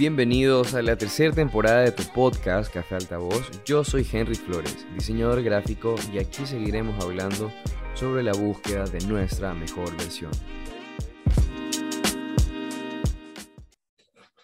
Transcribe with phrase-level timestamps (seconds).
[0.00, 3.50] Bienvenidos a la tercera temporada de tu podcast Café Altavoz.
[3.66, 7.52] Yo soy Henry Flores, diseñador gráfico, y aquí seguiremos hablando
[7.92, 10.30] sobre la búsqueda de nuestra mejor versión.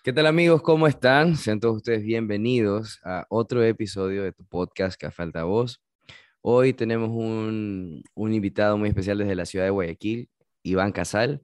[0.04, 0.60] ¿Qué tal amigos?
[0.60, 1.36] ¿Cómo están?
[1.36, 5.80] Sean todos ustedes bienvenidos a otro episodio de tu podcast Café Altavoz.
[6.42, 10.28] Hoy tenemos un, un invitado muy especial desde la ciudad de Guayaquil,
[10.62, 11.40] Iván Casal.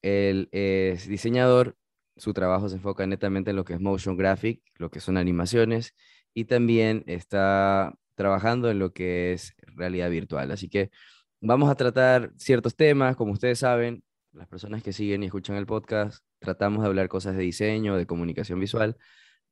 [0.00, 1.76] Él es diseñador
[2.16, 5.94] su trabajo se enfoca netamente en lo que es motion graphic, lo que son animaciones,
[6.34, 10.50] y también está trabajando en lo que es realidad virtual.
[10.50, 10.90] Así que
[11.40, 15.66] vamos a tratar ciertos temas, como ustedes saben, las personas que siguen y escuchan el
[15.66, 18.96] podcast, tratamos de hablar cosas de diseño, de comunicación visual,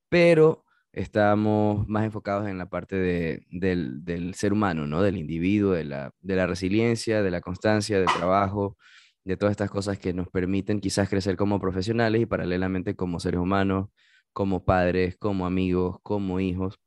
[0.08, 5.02] pero estamos más enfocados en la parte del, ser humano, ¿no?
[5.02, 8.76] del individuo, de la, de la resiliencia, de la constancia, del trabajo,
[9.24, 13.40] de todas estas cosas que nos permiten quizás crecer como profesionales y paralelamente como seres
[13.40, 13.88] humanos,
[14.32, 16.78] como padres, como amigos, como hijos.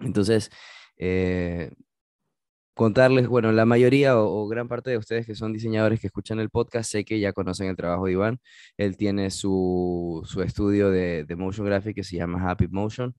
[0.00, 0.50] Entonces,
[0.98, 1.72] eh,
[2.74, 6.50] contarles, bueno, la mayoría o, gran parte de ustedes que son diseñadores que escuchan el
[6.50, 8.40] podcast, sé que ya conocen el trabajo de Iván.
[8.76, 13.14] Él tiene su, su estudio de, de, motion graphic que se llama Happy Motion.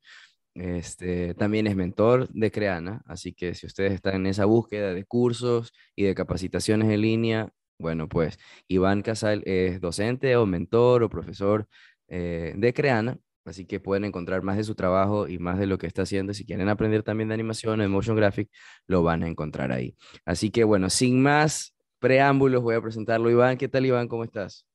[0.56, 5.04] Este, también es mentor de Creana, así que si ustedes están en esa búsqueda de
[5.06, 11.10] cursos y de capacitaciones en línea, bueno, pues Iván Casal es docente o mentor o
[11.10, 11.68] profesor
[12.08, 15.78] eh, de Creana, así que pueden encontrar más de su trabajo y más de lo
[15.78, 16.34] que está haciendo.
[16.34, 18.50] Si quieren aprender también de animación o de motion graphic,
[18.88, 19.96] lo van a encontrar ahí.
[20.26, 23.30] Así que bueno, sin más preámbulos, voy a presentarlo.
[23.30, 24.08] Iván, ¿qué tal Iván?
[24.08, 24.66] ¿Cómo estás?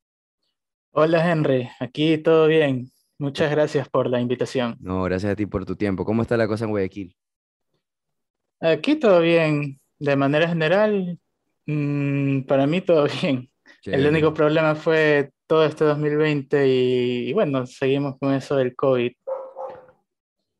[0.91, 2.91] Hola Henry, aquí todo bien.
[3.17, 4.75] Muchas gracias por la invitación.
[4.79, 6.03] No, gracias a ti por tu tiempo.
[6.03, 7.15] ¿Cómo está la cosa en Guayaquil?
[8.59, 9.79] Aquí todo bien.
[9.99, 11.19] De manera general,
[11.65, 13.49] Mm, para mí todo bien.
[13.83, 19.11] El único problema fue todo este 2020 y, bueno, seguimos con eso del COVID.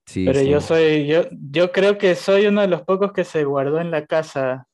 [0.08, 3.44] Sí, Pero yo soy, yo, yo creo que soy uno de los pocos que se
[3.44, 4.68] guardó en la casa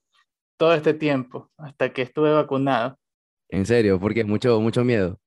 [0.57, 2.97] todo este tiempo, hasta que estuve vacunado.
[3.49, 3.99] ¿En serio?
[3.99, 5.19] Porque mucho, mucho miedo.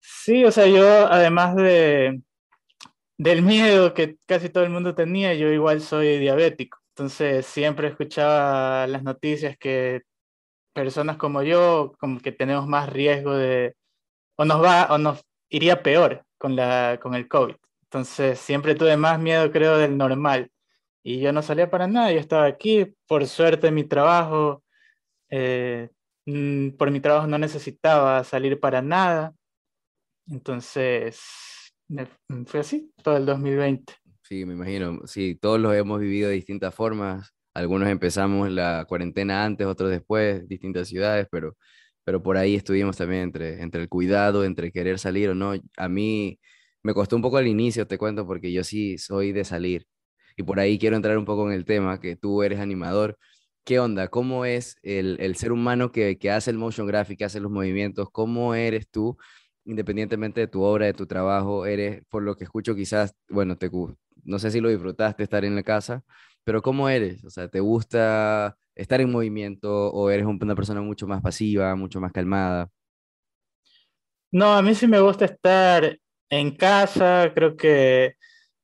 [0.00, 2.20] Sí, o sea, yo además de
[3.20, 6.78] del miedo que casi todo el mundo tenía, yo igual soy diabético.
[6.94, 10.02] Entonces siempre escuchaba las noticias que
[10.72, 13.76] personas como yo, como que tenemos más riesgo de,
[14.36, 17.56] o nos va, o nos iría peor con, la, con el COVID.
[17.84, 20.50] Entonces siempre tuve más miedo, creo, del normal.
[21.02, 24.62] Y yo no salía para nada, yo estaba aquí, por suerte mi trabajo,
[25.30, 25.90] eh,
[26.26, 29.34] mm, por mi trabajo no necesitaba salir para nada.
[30.28, 31.20] Entonces,
[32.46, 33.94] fue así todo el 2020.
[34.22, 35.00] Sí, me imagino.
[35.06, 37.34] Sí, todos lo hemos vivido de distintas formas.
[37.54, 41.56] Algunos empezamos la cuarentena antes, otros después, distintas ciudades, pero,
[42.04, 45.54] pero por ahí estuvimos también entre, entre el cuidado, entre querer salir o no.
[45.76, 46.38] A mí
[46.82, 49.86] me costó un poco al inicio, te cuento, porque yo sí soy de salir.
[50.36, 53.18] Y por ahí quiero entrar un poco en el tema, que tú eres animador.
[53.64, 54.08] ¿Qué onda?
[54.08, 58.08] ¿Cómo es el, el ser humano que, que hace el motion graphic, hace los movimientos?
[58.12, 59.16] ¿Cómo eres tú?
[59.64, 63.70] independientemente de tu obra, de tu trabajo, eres, por lo que escucho quizás, bueno, te,
[64.24, 66.02] no sé si lo disfrutaste estar en la casa,
[66.44, 67.24] pero ¿cómo eres?
[67.24, 72.00] O sea, ¿te gusta estar en movimiento o eres una persona mucho más pasiva, mucho
[72.00, 72.70] más calmada?
[74.32, 75.98] No, a mí sí me gusta estar
[76.30, 78.14] en casa, creo que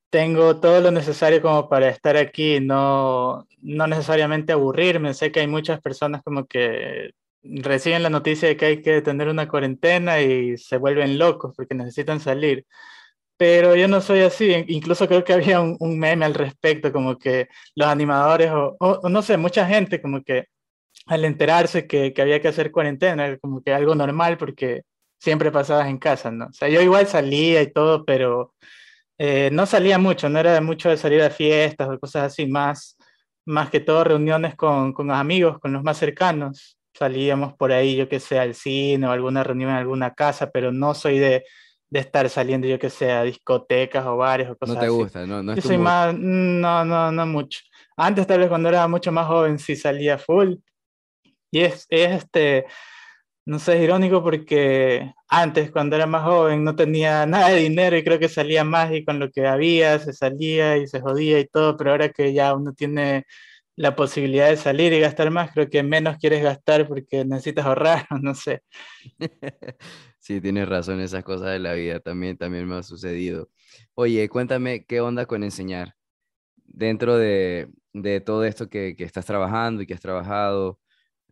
[0.09, 5.47] tengo todo lo necesario como para estar aquí, no, no necesariamente aburrirme, sé que hay
[5.47, 7.11] muchas personas como que
[7.43, 11.75] reciben la noticia de que hay que tener una cuarentena y se vuelven locos porque
[11.75, 12.65] necesitan salir
[13.37, 14.65] pero yo no soy así.
[14.67, 19.37] Incluso creo que había un, meme al respecto, como que los animadores, o, no sé,
[19.37, 20.47] mucha gente, como que
[21.07, 24.83] al enterarse que, que, había que hacer cuarentena, como que algo normal, porque
[25.19, 26.47] siempre pasabas en casa, ¿no?
[26.47, 28.53] O sea, yo igual salía y todo, pero
[29.17, 32.97] eh, no salía mucho, no era mucho de salir a fiestas o cosas así, más,
[33.45, 36.77] más que todo reuniones con, con los amigos, con los más cercanos.
[36.93, 40.71] Salíamos por ahí, yo que sé, al cine o alguna reunión en alguna casa, pero
[40.71, 41.45] no soy de
[41.89, 44.85] de estar saliendo, yo que sé, a discotecas o bares o cosas así.
[44.85, 47.59] No te gusta, no, no Yo soy más, no, no, no mucho.
[47.95, 50.55] Antes tal vez cuando era mucho más joven sí salía full.
[51.49, 52.65] Y es, es este,
[53.45, 57.97] no sé, es irónico porque antes cuando era más joven no tenía nada de dinero
[57.97, 61.39] y creo que salía más y con lo que había se salía y se jodía
[61.39, 63.25] y todo, pero ahora que ya uno tiene
[63.77, 68.05] la posibilidad de salir y gastar más, creo que menos quieres gastar porque necesitas ahorrar,
[68.21, 68.63] no sé.
[70.27, 73.49] Sí, tienes razón, esas cosas de la vida también, también me ha sucedido.
[73.95, 75.95] Oye, cuéntame qué onda con enseñar.
[76.65, 80.79] Dentro de, de todo esto que, que, estás trabajando y que has trabajado,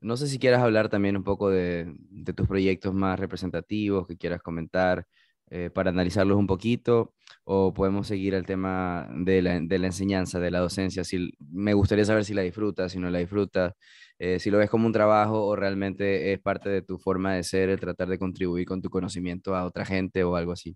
[0.01, 4.17] no sé si quieras hablar también un poco de, de tus proyectos más representativos, que
[4.17, 5.07] quieras comentar,
[5.49, 7.13] eh, para analizarlos un poquito.
[7.45, 11.03] O podemos seguir el tema de la, de la enseñanza, de la docencia?
[11.03, 13.73] Si, me gustaría saber si la disfrutas, si no la disfrutas,
[14.19, 17.43] eh, si lo ves como un trabajo o realmente es parte de tu forma de
[17.43, 20.75] ser, el tratar de contribuir con tu conocimiento a otra gente o algo así.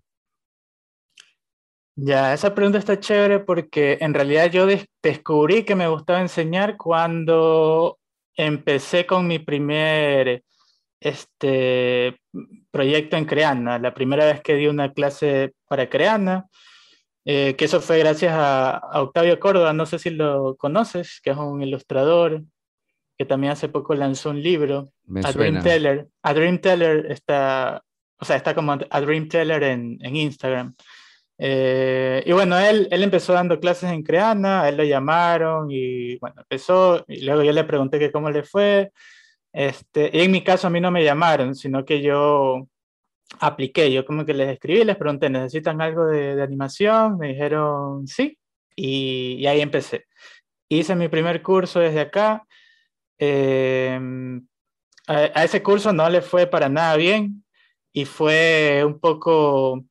[1.96, 4.66] Ya, esa pregunta está chévere porque en realidad yo
[5.02, 7.98] descubrí que me gustaba enseñar cuando
[8.34, 10.42] empecé con mi primer
[11.00, 12.20] este,
[12.70, 16.46] proyecto en Creana, la primera vez que di una clase para Creana,
[17.24, 21.36] eh, que eso fue gracias a, Octavio Córdoba, no sé si lo conoces, que es
[21.36, 22.42] un ilustrador
[23.18, 24.92] que también hace poco lanzó un libro,
[25.22, 26.08] a Dream Teller.
[26.22, 27.82] A Dream Teller está,
[28.18, 30.74] o sea, está como a Dream Teller en, en Instagram.
[31.36, 36.16] Eh, y bueno, él, él empezó dando clases en Creana, a él lo llamaron y
[36.16, 38.90] bueno, empezó y luego yo le pregunté que cómo le fue.
[39.52, 42.68] Este, y en mi caso a mí no me llamaron, sino que yo
[43.40, 47.18] apliqué, yo como que les escribí, les pregunté, ¿necesitan algo de, animación?
[47.18, 48.38] Me dijeron sí,
[48.76, 50.06] y, y, ahí empecé.
[50.68, 52.46] Hice mi primer curso desde acá.
[53.18, 53.98] Eh,
[55.06, 57.44] a, ese curso no le fue para nada bien
[57.92, 59.84] y fue un poco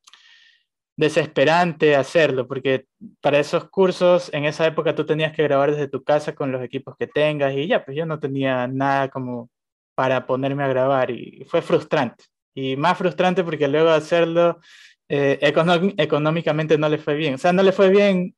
[0.99, 2.85] desesperante hacerlo, porque
[3.21, 6.61] para esos cursos en esa época tú tenías que grabar desde tu casa con los
[6.61, 9.49] equipos que tengas y ya, pues yo no tenía nada como
[9.95, 12.25] para ponerme a grabar y fue frustrante.
[12.53, 14.59] Y más frustrante porque luego de hacerlo
[15.07, 17.35] eh, económicamente no le fue bien.
[17.35, 18.35] O sea, no le fue bien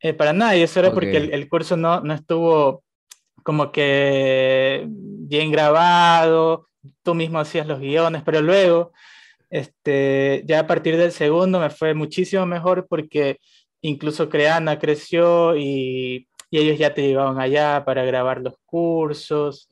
[0.00, 2.84] eh, para nada y eso era porque el, el, curso no, no estuvo
[3.42, 6.68] como que bien grabado,
[7.02, 8.92] tú mismo hacías los guiones, pero luego
[9.54, 13.38] este, ya a partir del segundo me fue muchísimo mejor porque
[13.82, 19.70] incluso Creana creció y, y ellos ya te llevaban allá para grabar los cursos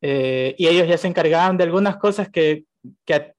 [0.00, 2.66] eh, y ellos ya se encargaban de algunas cosas que,
[3.04, 3.32] que,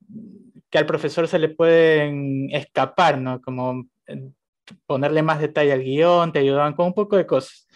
[0.69, 3.39] que, al profesor se le pueden escapar, ¿no?
[3.39, 4.31] Como eh,
[4.85, 7.69] ponerle más detalle al guion, te ayudaban con un poco de cosas.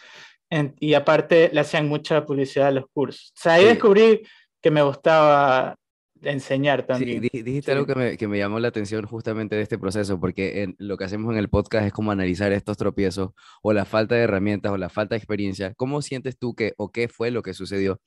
[0.49, 3.31] En, y aparte le hacían mucha publicidad a los cursos.
[3.37, 3.69] O sea, ahí sí.
[3.69, 4.23] descubrí
[4.61, 5.78] que me gustaba
[6.23, 7.21] enseñar también.
[7.21, 7.77] Sí, dijiste sí.
[7.77, 10.97] algo que me, que me, llamó la atención justamente de este proceso, porque en, lo
[10.97, 13.31] que hacemos en el podcast es como analizar estos tropiezos
[13.61, 15.73] o la falta de herramientas o la falta de experiencia.
[15.75, 18.01] ¿Cómo sientes tú que o qué fue lo que sucedió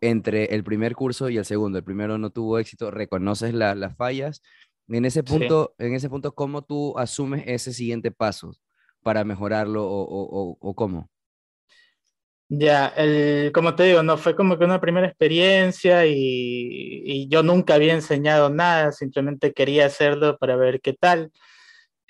[0.00, 1.78] entre el primer curso y el segundo?
[1.78, 4.42] El primero no tuvo éxito, reconoces la, las fallas.
[4.88, 5.86] En ese punto, sí.
[5.86, 8.56] en ese punto, ¿cómo tú asumes ese siguiente paso
[9.02, 11.11] para mejorarlo o, o, o cómo?
[12.54, 17.42] Ya, el, como te digo, no fue como que una primera experiencia y, y, yo
[17.42, 21.32] nunca había enseñado nada, simplemente quería hacerlo para ver qué tal.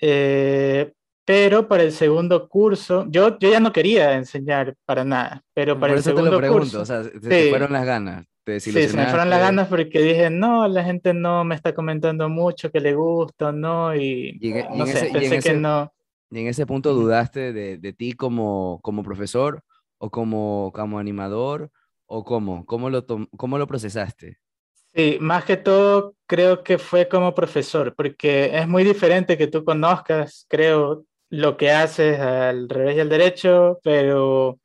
[0.01, 0.91] Eh,
[1.23, 5.93] pero para el segundo curso, yo, yo ya no quería enseñar para nada, pero para
[5.93, 8.25] Por el segundo te lo pregunto, curso, o sea, se sí, te fueron las ganas.
[8.43, 11.73] Te sí, se me fueron las ganas porque dije, no, la gente no me está
[11.73, 13.95] comentando mucho que le gusta, ¿no?
[13.95, 15.93] Y, y, en, no y sé, ese, pensé ese, que no.
[16.31, 19.63] Y en ese punto dudaste de, de ti como, como profesor
[20.03, 21.71] o como, como animador
[22.05, 22.65] o cómo?
[22.65, 23.05] ¿Cómo lo,
[23.37, 24.37] ¿Cómo lo procesaste?
[24.93, 29.63] Sí, más que todo creo que fue como profesor, porque es muy diferente que tú
[29.63, 34.59] conozcas, creo, lo que haces al revés y al derecho, pero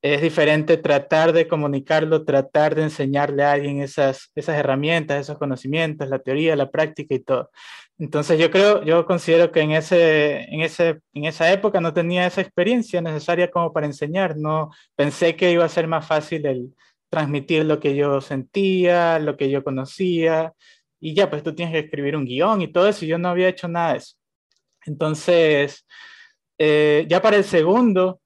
[0.00, 6.08] es diferente tratar de comunicarlo, tratar de enseñarle a alguien esas, esas herramientas, esos conocimientos,
[6.08, 7.50] la teoría, la práctica y todo.
[7.98, 12.26] Entonces yo creo, yo considero que en, ese, en, ese, en esa época no tenía
[12.26, 16.74] esa experiencia necesaria como para enseñar, no pensé que iba a ser más fácil el
[17.10, 20.52] transmitir lo que yo sentía, lo que yo conocía,
[21.00, 23.28] y ya, pues tú tienes que escribir un guion y todo eso, y yo no
[23.28, 24.16] había hecho nada de eso.
[24.84, 25.86] Entonces,
[26.58, 28.20] eh, ya para el segundo,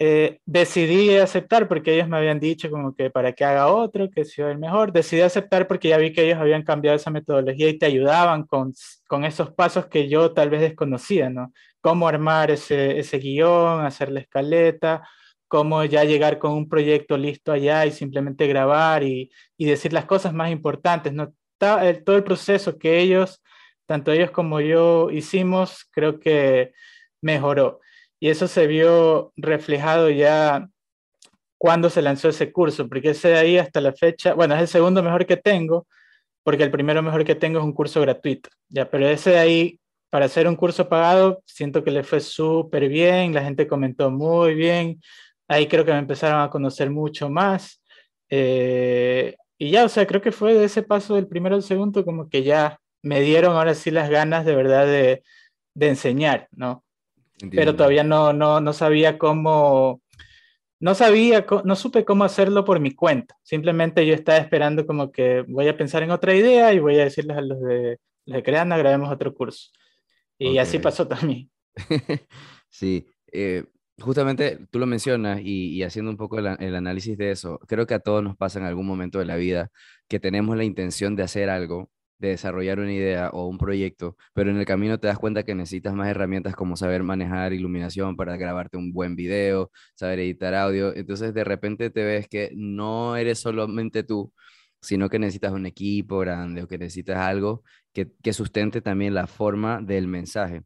[0.00, 4.24] eh, decidí aceptar porque ellos me habían dicho como que para que haga otro, que
[4.24, 4.92] sea el mejor.
[4.92, 8.72] Decidí aceptar porque ya vi que ellos habían cambiado esa metodología y te ayudaban con,
[9.06, 11.52] con esos pasos que yo tal vez desconocía, ¿no?
[11.80, 15.08] Cómo armar ese, ese guion, hacer la escaleta,
[15.48, 20.06] cómo ya llegar con un proyecto listo allá y simplemente grabar y, y decir las
[20.06, 21.32] cosas más importantes, ¿no?
[21.58, 23.42] Todo el proceso que ellos,
[23.86, 26.72] tanto ellos como yo hicimos, creo que
[27.22, 27.80] mejoró
[28.24, 30.66] y eso se vio reflejado ya
[31.58, 34.68] cuando se lanzó ese curso, porque ese de ahí hasta la fecha, bueno, es el
[34.68, 35.86] segundo mejor que tengo,
[36.42, 39.80] porque el primero mejor que tengo es un curso gratuito, ya, pero ese de ahí,
[40.08, 44.54] para hacer un curso pagado, siento que le fue súper bien, la gente comentó muy
[44.54, 45.02] bien,
[45.46, 47.82] ahí creo que me empezaron a conocer mucho más,
[48.30, 52.06] eh, y ya, o sea, creo que fue de ese paso del primero al segundo,
[52.06, 55.22] como que ya me dieron ahora sí las ganas de verdad de,
[55.74, 56.83] de enseñar, ¿no?
[57.34, 57.56] Entiendo.
[57.56, 60.00] pero todavía no, no, no sabía cómo,
[60.80, 63.36] no sabía, no supe cómo hacerlo por mi cuenta.
[63.42, 67.04] Simplemente yo estaba esperando como que voy a pensar en otra idea y voy a
[67.04, 69.70] decirles a los de, los de Creana, grabemos otro curso.
[70.38, 71.50] Y así pasó también.
[72.68, 73.64] sí, eh,
[73.98, 78.00] justamente tú lo mencionas y, haciendo un poco el, análisis de eso, creo que a
[78.00, 79.70] todos nos pasa en algún momento de la vida
[80.08, 81.90] que tenemos la intención de hacer algo,
[82.24, 85.54] de desarrollar una idea o un proyecto, pero en el camino te das cuenta que
[85.54, 90.94] necesitas más herramientas como saber manejar iluminación para grabarte un buen video, saber editar audio,
[90.94, 94.32] entonces de repente te ves que no eres solamente tú,
[94.80, 99.26] sino que necesitas un equipo grande o que necesitas algo que, que sustente también la
[99.26, 100.62] forma del mensaje.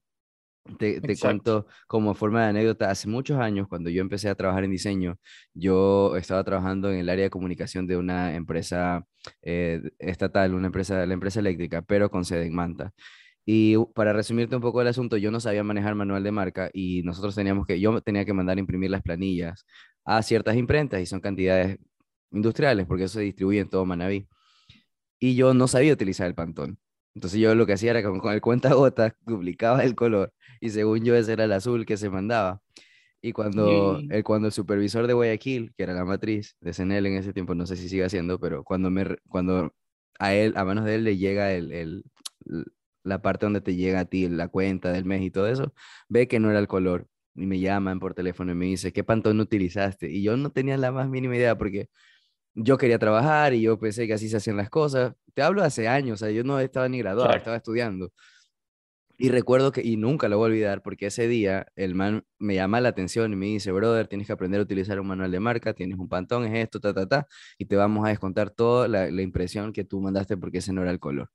[0.77, 4.71] Te, cuento como forma de anécdota, hace muchos años, cuando yo empecé a trabajar en
[4.71, 5.19] diseño,
[5.55, 9.07] yo estaba trabajando en el área de comunicación de una empresa
[9.43, 12.93] eh, estatal, una empresa, la empresa eléctrica, pero con sede en Manta.
[13.45, 17.03] Y para resumirte un poco el asunto, yo no sabía manejar manual de marca y
[17.03, 19.65] nosotros teníamos que, yo tenía que mandar a imprimir las planillas
[20.05, 21.79] a ciertas imprentas y son cantidades
[22.31, 24.29] industriales porque eso se distribuye en todo Manabí.
[25.21, 26.79] Y yo no sabía utilizar el pantón.
[27.15, 30.71] Entonces yo lo que hacía era con, con el cuenta gotas duplicaba el color y
[30.71, 32.61] según yo ese era el azul que se mandaba.
[33.21, 37.17] Y cuando, el, cuando el supervisor de Guayaquil, que era la matriz de CNL en
[37.17, 39.75] ese tiempo, no sé si sigue haciendo, pero cuando, me, cuando
[40.19, 42.05] a él, a manos de él le llega el, el,
[43.03, 45.75] la parte donde te llega a ti la cuenta del mes y todo eso,
[46.09, 49.03] ve que no era el color y me llaman por teléfono y me dice, ¿qué
[49.03, 50.11] pantón utilizaste?
[50.11, 51.89] Y yo no tenía la más mínima idea porque
[52.55, 55.15] yo quería trabajar y yo pensé que así se hacían las cosas.
[55.35, 58.13] Te hablo hace años, o sea, yo no estaba ni graduado, estaba estudiando.
[59.21, 62.55] Y recuerdo que, y nunca lo voy a olvidar, porque ese día el man me
[62.55, 65.41] llama la atención y me dice, brother, tienes que aprender a utilizar un manual de
[65.41, 67.27] marca, tienes un pantón, es esto, ta, ta, ta,
[67.59, 70.83] y te vamos a descontar toda la, la impresión que tú mandaste porque ese no
[70.83, 71.31] era el color.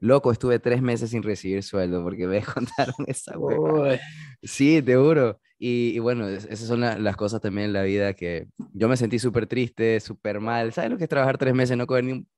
[0.00, 4.00] Loco, estuve tres meses sin recibir sueldo porque me descontaron esa hueá.
[4.42, 5.40] Sí, te juro.
[5.58, 9.20] Y, y bueno, esas son las cosas también en la vida que yo me sentí
[9.20, 10.72] súper triste, súper mal.
[10.72, 12.28] ¿Sabes lo que es trabajar tres meses no coger ni un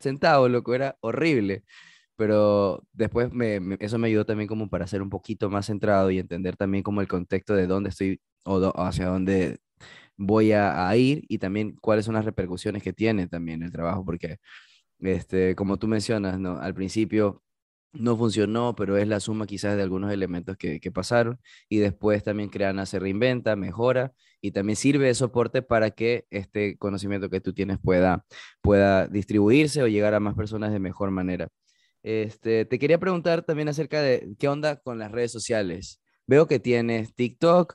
[0.00, 0.74] centavo, loco?
[0.74, 1.64] Era horrible
[2.18, 6.18] pero después me, eso me ayudó también como para ser un poquito más centrado y
[6.18, 9.58] entender también como el contexto de dónde estoy o hacia dónde
[10.16, 14.38] voy a, ir y también cuáles son las repercusiones que tiene también el trabajo, porque
[15.00, 16.58] este, como tú mencionas, ¿no?
[16.58, 17.42] al principio
[17.92, 22.24] no funcionó, pero es la suma quizás de algunos elementos que, que pasaron y después
[22.24, 27.40] también Creana se reinventa, mejora y también sirve de soporte para que este conocimiento que
[27.40, 28.24] tú tienes pueda,
[28.60, 31.48] pueda distribuirse o llegar a más personas de mejor manera.
[32.02, 36.00] Este, te quería preguntar también acerca de qué onda con las redes sociales.
[36.26, 37.74] Veo que tienes TikTok,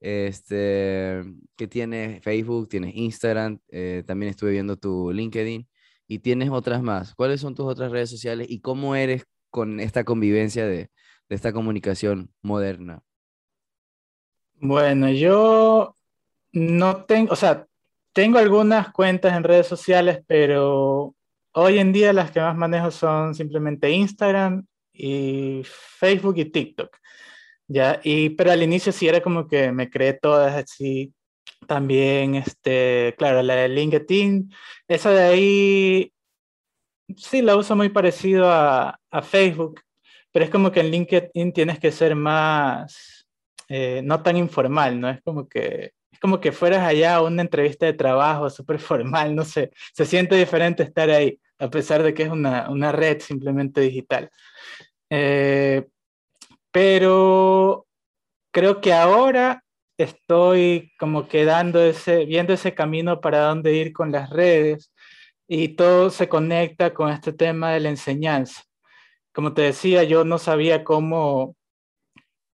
[0.00, 1.22] este,
[1.56, 5.68] que tienes Facebook, tienes Instagram, eh, también estuve viendo tu LinkedIn
[6.06, 7.14] y tienes otras más.
[7.14, 10.90] ¿Cuáles son tus otras redes sociales y cómo eres con esta convivencia de,
[11.28, 13.02] de esta comunicación moderna?
[14.60, 15.96] Bueno, yo
[16.52, 17.66] no tengo, o sea,
[18.12, 21.14] tengo algunas cuentas en redes sociales, pero
[21.56, 26.96] Hoy en día las que más manejo son simplemente Instagram y Facebook y TikTok.
[27.68, 31.14] Ya, y, pero al inicio sí era como que me creé todas así.
[31.68, 34.52] También, este, claro, la de LinkedIn,
[34.88, 36.12] esa de ahí
[37.16, 39.80] sí la uso muy parecido a, a Facebook,
[40.32, 43.26] pero es como que en LinkedIn tienes que ser más,
[43.68, 45.08] eh, no tan informal, ¿no?
[45.08, 49.34] Es como que es como que fueras allá a una entrevista de trabajo súper formal,
[49.36, 53.20] no sé, se siente diferente estar ahí a pesar de que es una, una red
[53.20, 54.30] simplemente digital.
[55.10, 55.86] Eh,
[56.70, 57.86] pero
[58.50, 59.64] creo que ahora
[59.96, 64.92] estoy como quedando ese, viendo ese camino para dónde ir con las redes
[65.46, 68.62] y todo se conecta con este tema de la enseñanza.
[69.32, 71.56] Como te decía, yo no sabía cómo,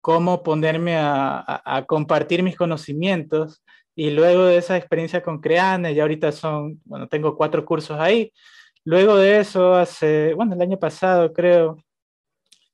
[0.01, 3.63] cómo ponerme a, a, compartir mis conocimientos
[3.95, 8.33] y luego de esa experiencia con Creane, ya ahorita son, bueno, tengo cuatro cursos ahí,
[8.85, 11.77] Luego de eso, hace, bueno, el año pasado creo,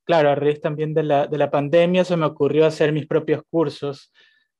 [0.05, 3.43] claro, a raíz también de la, de la pandemia, se me ocurrió hacer mis propios
[3.51, 4.13] cursos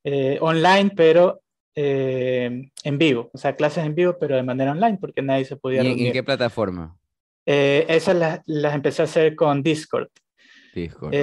[0.05, 1.41] eh, online, pero
[1.75, 5.57] eh, en vivo, o sea, clases en vivo, pero de manera online, porque nadie se
[5.57, 6.97] podía ¿Y ¿En qué plataforma?
[7.45, 10.09] Eh, esas las, las, empecé a hacer con Discord.
[10.75, 11.15] Discord.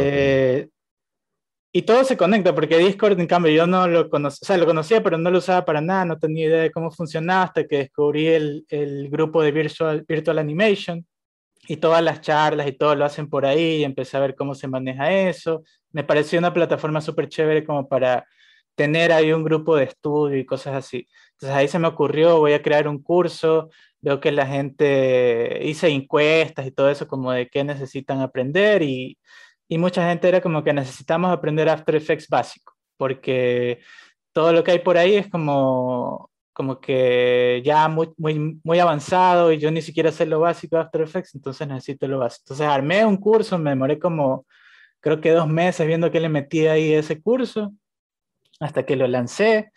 [1.75, 4.67] Y todo se conecta, porque Discord, en cambio, yo no lo conocía, o sea, lo
[4.67, 7.79] conocía, pero no lo usaba para nada, no tenía idea de cómo funcionaba hasta que
[7.79, 11.03] descubrí el, el grupo de Virtual, Virtual Animation
[11.67, 14.53] y todas las charlas y todo lo hacen por ahí, y empecé a ver cómo
[14.53, 15.63] se maneja eso.
[15.91, 18.23] Me pareció una plataforma súper chévere como para
[18.75, 21.07] tener ahí un grupo de estudio y cosas así.
[21.31, 23.69] Entonces ahí se me ocurrió, voy a crear un curso,
[24.01, 29.17] veo que la gente hice encuestas y todo eso como de qué necesitan aprender y
[29.67, 33.79] y mucha gente era como que necesitamos aprender After Effects básico, porque
[34.33, 39.51] todo lo que hay por ahí es como, como que ya muy, muy, muy avanzado
[39.51, 42.43] y yo ni siquiera sé lo básico de After Effects, entonces necesito lo básico.
[42.45, 44.45] Entonces armé un curso, me demoré como
[45.03, 47.73] creo que dos meses viendo que le metí ahí ese curso,
[48.59, 49.71] hasta que lo lancé.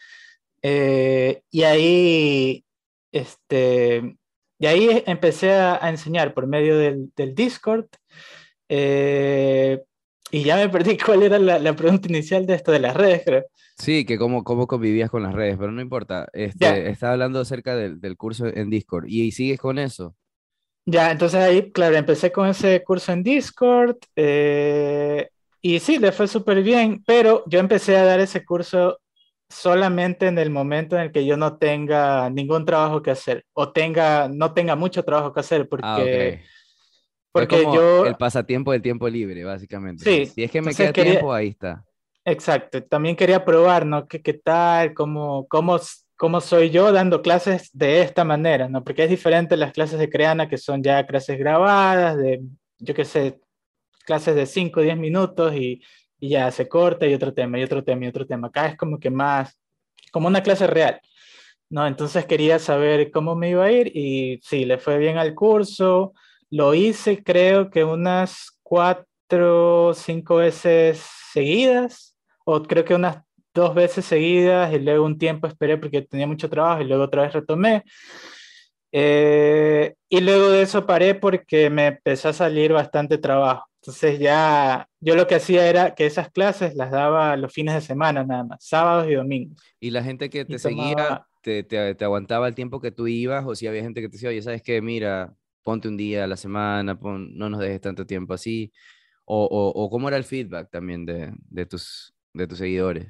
[0.62, 2.64] Eh, y ahí,
[3.12, 4.16] este,
[4.58, 7.86] y ahí empecé a, enseñar por medio del, del Discord.
[8.68, 9.80] Eh,
[10.30, 13.22] y ya me perdí cuál era la, la, pregunta inicial de esto de las redes,
[13.24, 13.44] creo.
[13.78, 16.28] Sí, que cómo, cómo convivías con las redes, pero no importa.
[16.32, 19.04] Este, estaba hablando acerca del, del, curso en Discord.
[19.06, 20.16] ¿Y, sigues con eso?
[20.86, 23.96] Ya, entonces ahí, claro, empecé con ese curso en Discord.
[24.14, 25.28] Eh,
[25.60, 29.00] y sí, le fue súper bien, pero yo empecé a dar ese curso
[29.48, 33.72] solamente en el momento en el que yo no tenga ningún trabajo que hacer o
[33.72, 36.40] tenga, no tenga mucho trabajo que hacer, porque...
[36.42, 36.55] Ah,
[37.40, 38.06] porque yo...
[38.06, 40.04] El pasatiempo del tiempo libre, básicamente.
[40.04, 40.26] Sí.
[40.26, 41.84] Si es que me queda tiempo, ahí está.
[42.24, 42.82] Exacto.
[42.82, 44.08] También quería probar, ¿no?
[44.08, 44.94] ¿Qué, qué tal?
[44.94, 45.78] ¿Cómo, cómo,
[46.16, 48.68] ¿Cómo soy yo dando clases de esta manera?
[48.68, 48.82] ¿no?
[48.82, 52.40] Porque es diferente las clases de Creana, que son ya clases grabadas, de,
[52.78, 53.38] yo qué sé,
[54.04, 55.82] clases de 5 o 10 minutos y,
[56.18, 58.48] y ya se corta y otro tema, y otro tema, y otro tema.
[58.48, 59.58] Acá es como que más,
[60.10, 61.00] como una clase real.
[61.68, 61.86] ¿no?
[61.86, 66.14] Entonces quería saber cómo me iba a ir y sí, le fue bien al curso.
[66.50, 73.18] Lo hice creo que unas cuatro o cinco veces seguidas, o creo que unas
[73.52, 77.22] dos veces seguidas y luego un tiempo esperé porque tenía mucho trabajo y luego otra
[77.22, 77.84] vez retomé.
[78.92, 83.66] Eh, y luego de eso paré porque me empezó a salir bastante trabajo.
[83.80, 87.80] Entonces ya yo lo que hacía era que esas clases las daba los fines de
[87.80, 89.62] semana nada más, sábados y domingos.
[89.80, 93.44] ¿Y la gente que te seguía te, te, te, aguantaba el tiempo que tú ibas
[93.46, 94.82] o si había gente que te decía, oye, ¿sabes qué?
[94.82, 95.32] Mira,
[95.66, 98.72] ponte un día a la semana, no nos dejes tanto tiempo así.
[99.24, 103.08] O, o, cómo era el feedback también de, de, tus, de tus seguidores.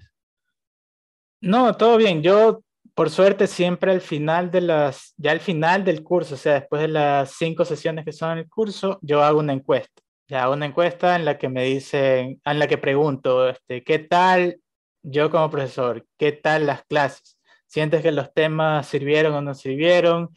[1.43, 2.23] No, todo bien.
[2.23, 6.55] Yo, por suerte, siempre al final de las, ya al final del curso, o sea,
[6.55, 10.03] después de las cinco sesiones que son en el curso, yo hago una encuesta.
[10.27, 13.99] Ya hago una encuesta en la que me dicen, en la que pregunto, este, ¿qué
[13.99, 14.59] tal
[15.03, 16.07] yo como profesor?
[16.17, 17.39] ¿Qué tal las clases?
[17.67, 20.31] ¿Sientes que los temas sirvieron o no sirvieron?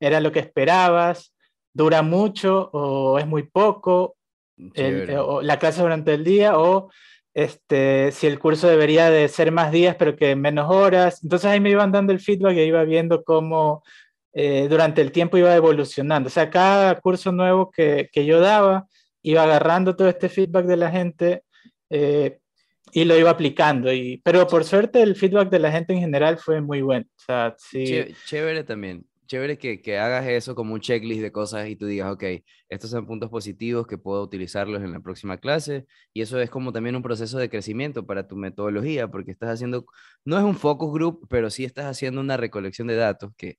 [0.00, 1.35] ¿Era lo que esperabas?
[1.76, 4.16] Dura mucho o es muy poco,
[5.18, 6.90] o la clase durante el día, o
[7.34, 11.22] este, si el curso debería de ser más días, pero que menos horas.
[11.22, 13.84] Entonces ahí me iban dando el feedback y iba viendo cómo
[14.32, 16.28] eh, durante el tiempo iba evolucionando.
[16.28, 18.86] O sea, cada curso nuevo que, que yo daba,
[19.22, 21.42] iba agarrando todo este feedback de la gente
[21.90, 22.38] eh,
[22.90, 23.92] y lo iba aplicando.
[23.92, 27.04] Y, pero por suerte el feedback de la gente en general fue muy bueno.
[27.06, 28.06] O sea, sí.
[28.24, 32.12] Chévere también chévere que, que, hagas eso como un checklist de cosas y tú digas,
[32.12, 32.24] ok,
[32.68, 35.86] estos son puntos positivos que puedo utilizarlos en la próxima clase.
[36.12, 39.86] Y eso es como también un proceso de crecimiento para tu metodología, porque estás haciendo,
[40.24, 43.58] no es un focus group, pero sí estás haciendo una recolección de datos que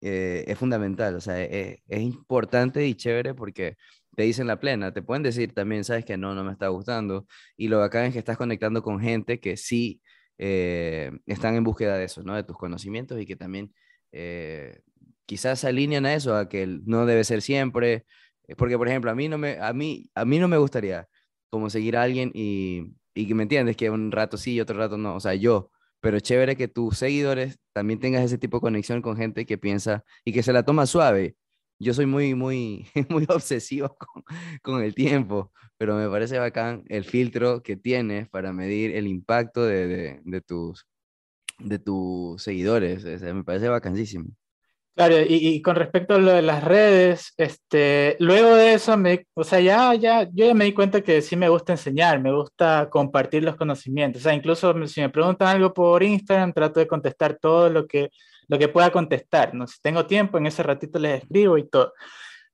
[0.00, 1.16] eh, es fundamental.
[1.16, 3.76] O sea, e, es, importante y chévere porque
[4.16, 4.92] te dicen la plena.
[4.92, 7.26] Te pueden decir también, sabes que no, no me está gustando.
[7.56, 10.00] Y lo bacán es que estás conectando con gente que sí
[10.38, 12.34] eh, están en búsqueda de eso, ¿no?
[12.34, 13.72] De tus conocimientos y que también
[14.12, 14.80] eh,
[15.28, 18.06] quizás se alinean a eso, a que no debe ser siempre,
[18.48, 21.06] eh, porque por ejemplo, a mí no me, a mí, a mí no me gustaría
[21.50, 24.78] como seguir a alguien y, y que me entiendes, que un rato sí y otro
[24.78, 28.62] rato no, o sea, yo, pero chévere que tus seguidores también tengas ese tipo de
[28.62, 31.36] conexión con gente que piensa y que se la toma suave.
[31.78, 34.22] Yo soy muy, muy, muy obsesivo con,
[34.62, 39.64] con el tiempo, pero me parece bacán el filtro que tienes para medir el impacto
[39.66, 40.86] de, de, tus,
[41.58, 43.04] de tus seguidores.
[43.04, 44.30] me parece bacanísimo.
[44.98, 49.44] Claro, y, con respecto a lo de las redes, este, luego de eso, me, o
[49.44, 52.88] sea, ya, ya, yo ya me di cuenta que sí me gusta enseñar, me gusta
[52.90, 54.22] compartir los conocimientos.
[54.22, 58.10] O sea, incluso si me preguntan algo por Instagram, trato de contestar todo lo que,
[58.48, 59.54] lo que pueda contestar.
[59.54, 59.68] ¿no?
[59.68, 61.92] Si tengo tiempo, en ese ratito les escribo y todo.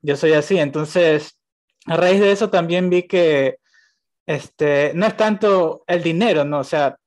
[0.03, 0.59] Yo soy así.
[0.59, 1.39] Entonces,
[1.87, 3.57] a raíz de eso también vi que
[4.27, 6.59] este, no es tanto el dinero, ¿no?
[6.59, 6.99] O sea,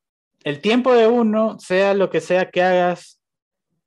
[0.44, 3.17] el tiempo de uno, sea lo que sea que hagas,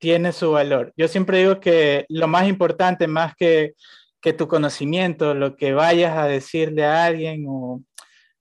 [0.01, 0.93] tiene su valor.
[0.97, 3.75] Yo siempre digo que lo más importante, más que,
[4.19, 7.83] que tu conocimiento, lo que vayas a decirle a alguien o,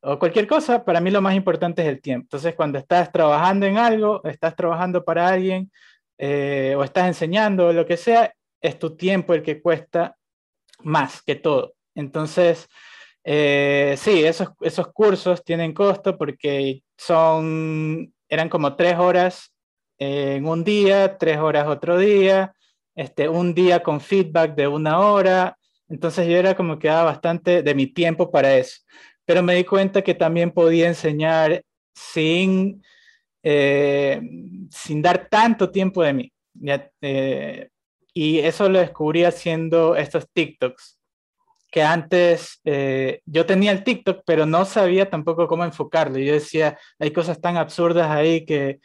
[0.01, 2.25] o, cualquier cosa, para mí lo más importante es el tiempo.
[2.25, 5.70] Entonces, cuando estás trabajando en algo, estás trabajando para alguien
[6.16, 10.16] eh, o estás enseñando o lo que sea, es tu tiempo el que cuesta
[10.79, 11.75] más que todo.
[11.94, 12.68] Entonces,
[13.23, 19.53] eh, sí, esos, esos cursos tienen costo porque son, eran como tres horas
[20.01, 22.55] en un día, tres horas otro día,
[22.95, 25.59] este, un día con feedback de una hora.
[25.89, 28.81] Entonces yo era como que daba bastante de mi tiempo para eso.
[29.27, 31.63] Pero me di cuenta que también podía enseñar
[31.95, 32.83] sin,
[33.43, 34.23] eh,
[34.71, 36.33] sin dar tanto tiempo de mí.
[37.03, 37.69] Eh,
[38.15, 40.97] y eso lo descubrí haciendo estos TikToks.
[41.71, 46.19] que antes eh, yo tenía el TikTok, pero no sabía tampoco cómo enfocarlo.
[46.19, 48.81] Yo decía, hay cosas tan absurdas ahí que,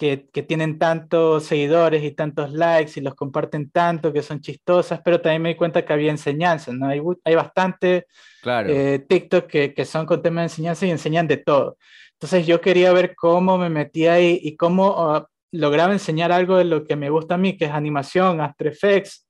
[0.00, 5.20] que, tienen tantos seguidores y tantos likes y los comparten tanto, que son chistosas, pero
[5.20, 6.86] también me di cuenta que había enseñanza, ¿no?
[6.86, 8.06] Hay, hay bastante
[8.40, 8.70] claro.
[8.70, 11.76] Eh, TikTok que, que, son con temas de enseñanza y enseñan de todo.
[12.14, 16.64] Entonces yo quería ver cómo me metía ahí y cómo ah, lograba enseñar algo de
[16.64, 19.26] lo que me gusta a mí, que es animación, After Effects,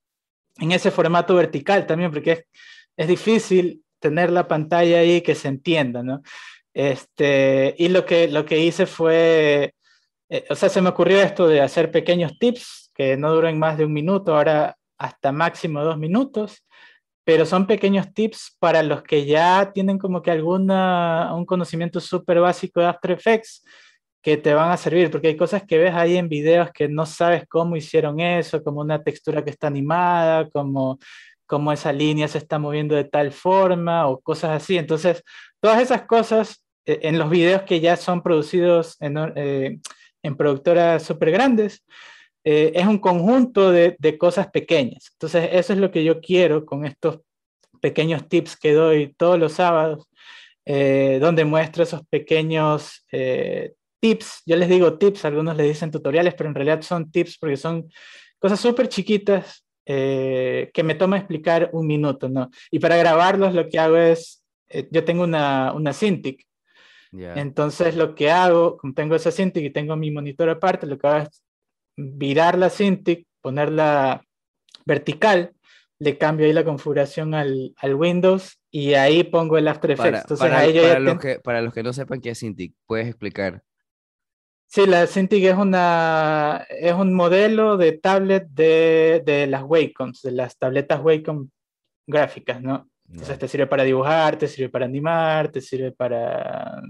[0.57, 2.45] en ese formato vertical también, porque es,
[2.95, 6.21] es difícil tener la pantalla ahí que se entienda, ¿no?
[6.73, 9.73] Este, y lo que, lo que hice fue
[10.31, 13.77] eh, o sea, se me ocurrió esto de hacer pequeños tips que no duren más
[13.77, 16.63] de un minuto, ahora hasta máximo dos minutos,
[17.25, 22.39] pero son pequeños tips para los que ya tienen como que alguna, un conocimiento súper
[22.39, 23.63] básico de After Effects
[24.21, 27.05] que te van a servir, porque hay cosas que ves ahí en videos que no
[27.05, 30.97] sabes cómo hicieron eso, como una textura que está animada, como,
[31.45, 34.77] como esa línea se está moviendo de tal forma o cosas así.
[34.77, 35.23] Entonces,
[35.59, 39.79] todas esas cosas eh, en los videos que ya son producidos en, eh,
[40.23, 41.83] en productoras súper grandes,
[42.43, 45.11] eh, es un conjunto de, cosas pequeñas.
[45.13, 47.19] Entonces, eso es lo que yo quiero con estos
[47.81, 50.07] pequeños tips que doy todos los sábados,
[50.65, 54.43] eh, donde muestro esos pequeños eh, tips.
[54.45, 57.89] Yo les digo tips, algunos les dicen tutoriales, pero en realidad son tips porque son
[58.39, 62.49] cosas súper chiquitas que me toma explicar un minuto, ¿no?
[62.69, 64.41] Y para grabarlos lo que hago es,
[64.89, 66.47] yo tengo una, una Cintiq,
[67.11, 71.07] entonces lo que hago, como tengo esa Cintiq y tengo mi monitor aparte, lo que
[71.07, 71.43] hago es
[71.97, 74.23] virar la Cintiq, ponerla
[74.85, 75.53] vertical,
[75.99, 80.23] le cambio ahí la configuración al, al Windows y ahí pongo el After Effects.
[80.39, 83.61] Para, para, los que, para los que no sepan qué es Cintiq, ¿puedes explicar?
[84.67, 90.31] Sí, la Cintiq es, una, es un modelo de tablet de, de las Wacom, de
[90.31, 91.49] las tabletas Wacom
[92.07, 92.89] gráficas, ¿no?
[93.11, 96.81] Entonces te sirve para dibujar, te sirve para animar, te sirve para,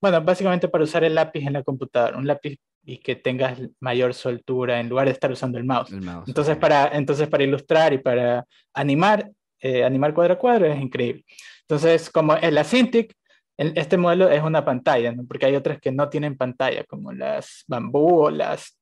[0.00, 4.14] bueno, básicamente para usar el lápiz en la computadora, un lápiz y que tengas mayor
[4.14, 5.92] soltura en lugar de estar usando el mouse.
[6.26, 11.24] entonces, para, entonces, para ilustrar y para animar, eh, animar cuadro a cuadro es increíble.
[11.62, 13.12] Entonces, como en la Cintiq,
[13.56, 15.24] este modelo es una pantalla, ¿no?
[15.26, 18.78] porque hay otras que no tienen pantalla, como las bambú o las,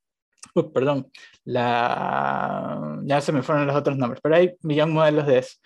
[0.73, 1.09] perdón,
[1.45, 5.57] la, ya se me fueron los otros nombres, pero hay millón modelos de eso.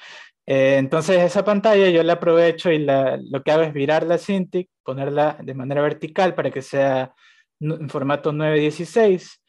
[0.51, 4.67] Eh, entonces esa pantalla yo la aprovecho y lo que hago es virar la Cintiq,
[4.83, 7.13] ponerla de manera vertical para que sea
[7.59, 9.43] en formato 916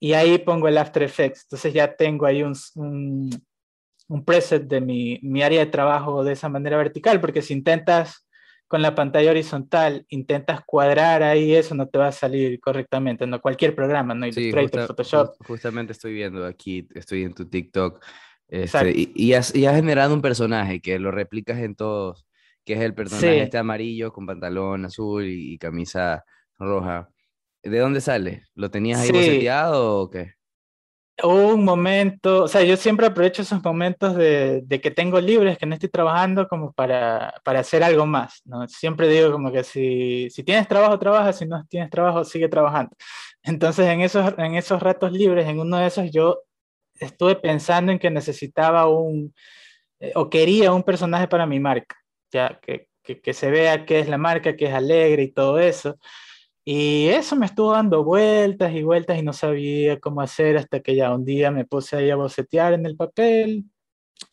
[0.00, 1.42] y ahí pongo el After Effects.
[1.42, 2.54] Entonces ya tengo ahí un,
[4.08, 8.26] un, preset de mi, mi, área de trabajo de esa manera vertical, porque si intentas
[8.66, 13.42] con la pantalla horizontal, intentas cuadrar ahí, eso no te va a salir correctamente, no
[13.42, 15.34] cualquier programa, no Illustrator, Photoshop.
[15.46, 18.02] Justamente estoy viendo aquí, estoy en tu TikTok
[18.48, 22.26] este, y, y, has, generado un personaje que lo replicas en todos,
[22.64, 26.24] que es el personaje este amarillo con pantalón azul y, camisa
[26.58, 27.08] roja.
[27.62, 28.44] ¿De dónde sale?
[28.54, 29.08] ¿Lo tenías ahí
[29.40, 29.48] sí.
[29.50, 30.34] o qué?
[31.22, 35.56] Hubo un momento, o sea, yo siempre aprovecho esos momentos de, de, que tengo libres,
[35.56, 38.68] que no estoy trabajando, como para, para hacer algo más, ¿no?
[38.68, 42.94] Siempre digo como que si, si tienes trabajo, trabaja, si no tienes trabajo, sigue trabajando.
[43.42, 46.42] Entonces, en esos, en esos ratos libres, en uno de esos, yo
[47.00, 49.34] estuve pensando en que necesitaba un,
[50.00, 51.96] eh, o quería un personaje para mi marca,
[52.30, 55.98] ya que, que, se vea que es la marca, que es alegre y todo eso.
[56.64, 60.96] Y eso me estuvo dando vueltas y vueltas y no sabía cómo hacer hasta que
[60.96, 63.64] ya un día me puse ahí a bocetear en el papel,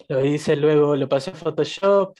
[0.07, 2.15] lo hice, luego lo pasé a Photoshop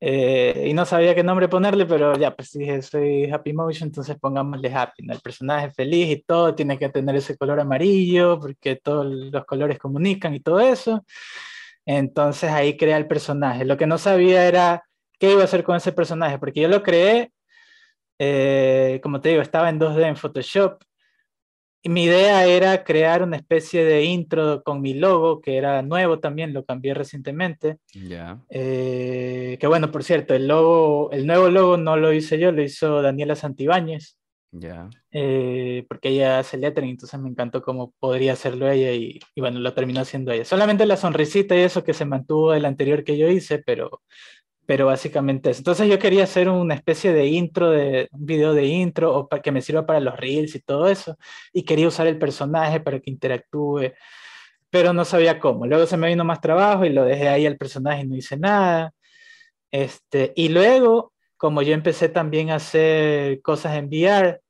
[0.00, 4.16] eh, y no sabía qué nombre ponerle, pero ya, pues dije, soy Happy Motion, entonces
[4.20, 5.14] pongámosle Happy, ¿no?
[5.14, 9.78] El personaje feliz y todo tiene que tener ese color amarillo, porque todos los colores
[9.78, 11.04] comunican y todo eso.
[11.86, 13.64] Entonces ahí crea el personaje.
[13.64, 14.84] Lo que no sabía era
[15.18, 17.32] qué iba a hacer con ese personaje, porque yo lo creé,
[18.18, 20.82] eh, como te digo, estaba en 2D en Photoshop
[21.88, 26.52] mi idea era crear una especie de intro con mi logo, que era nuevo también,
[26.52, 27.78] lo cambié recientemente.
[27.92, 28.40] Ya.
[28.50, 32.62] Eh, que bueno, por cierto, el logo, el nuevo logo no lo hice yo, lo
[32.62, 34.18] hizo Daniela Santibáñez.
[34.52, 34.88] Ya.
[35.10, 39.60] Eh, porque ella hace lettering, entonces me encantó cómo podría hacerlo ella y, y, bueno,
[39.60, 40.44] lo terminó haciendo ella.
[40.44, 44.02] Solamente la sonrisita y eso que se mantuvo del anterior que yo hice, pero
[44.66, 45.60] pero básicamente eso.
[45.60, 49.42] Entonces yo quería hacer una especie de intro, de un video de intro, o para
[49.42, 51.16] que me sirva para los reels y todo eso,
[51.52, 53.92] y quería usar el personaje para que interactúe,
[54.70, 55.66] pero no sabía cómo.
[55.66, 58.36] Luego se me vino más trabajo y lo dejé ahí al personaje y no hice
[58.36, 58.92] nada.
[59.70, 64.40] Este, y luego, como yo empecé también a hacer cosas en VR,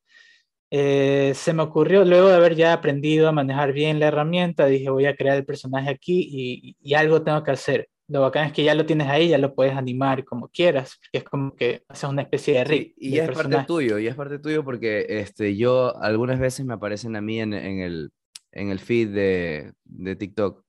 [0.71, 4.89] eh, se me ocurrió, luego de haber ya aprendido a manejar bien la herramienta, dije
[4.89, 8.53] voy a crear el personaje aquí y, y algo tengo que hacer lo bacán es
[8.53, 12.09] que ya lo tienes ahí, ya lo puedes animar como quieras, es como que haces
[12.09, 12.93] una especie de rig.
[12.97, 16.73] y ya es parte tuyo, y es parte tuyo porque este, yo algunas veces me
[16.73, 18.11] aparecen a mí en, en el,
[18.51, 20.63] en el feed de, de TikTok,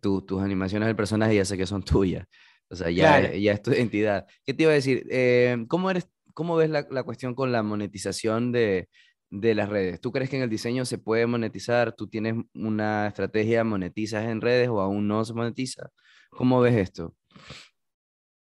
[0.00, 2.26] tus animaciones del personaje ya sé que son tuyas.
[2.68, 4.26] O sea, ya, ya es tu identidad.
[4.44, 5.06] ¿Qué te iba a decir?
[5.10, 8.88] Eh, ¿cómo, eres, ¿Cómo ves la, la cuestión con la monetización de,
[9.30, 10.00] de las redes?
[10.00, 11.94] ¿Tú crees que en el diseño se puede monetizar?
[11.94, 15.90] ¿Tú tienes una estrategia, monetizas en redes o aún no se monetiza?
[16.36, 17.14] ¿Cómo ves esto?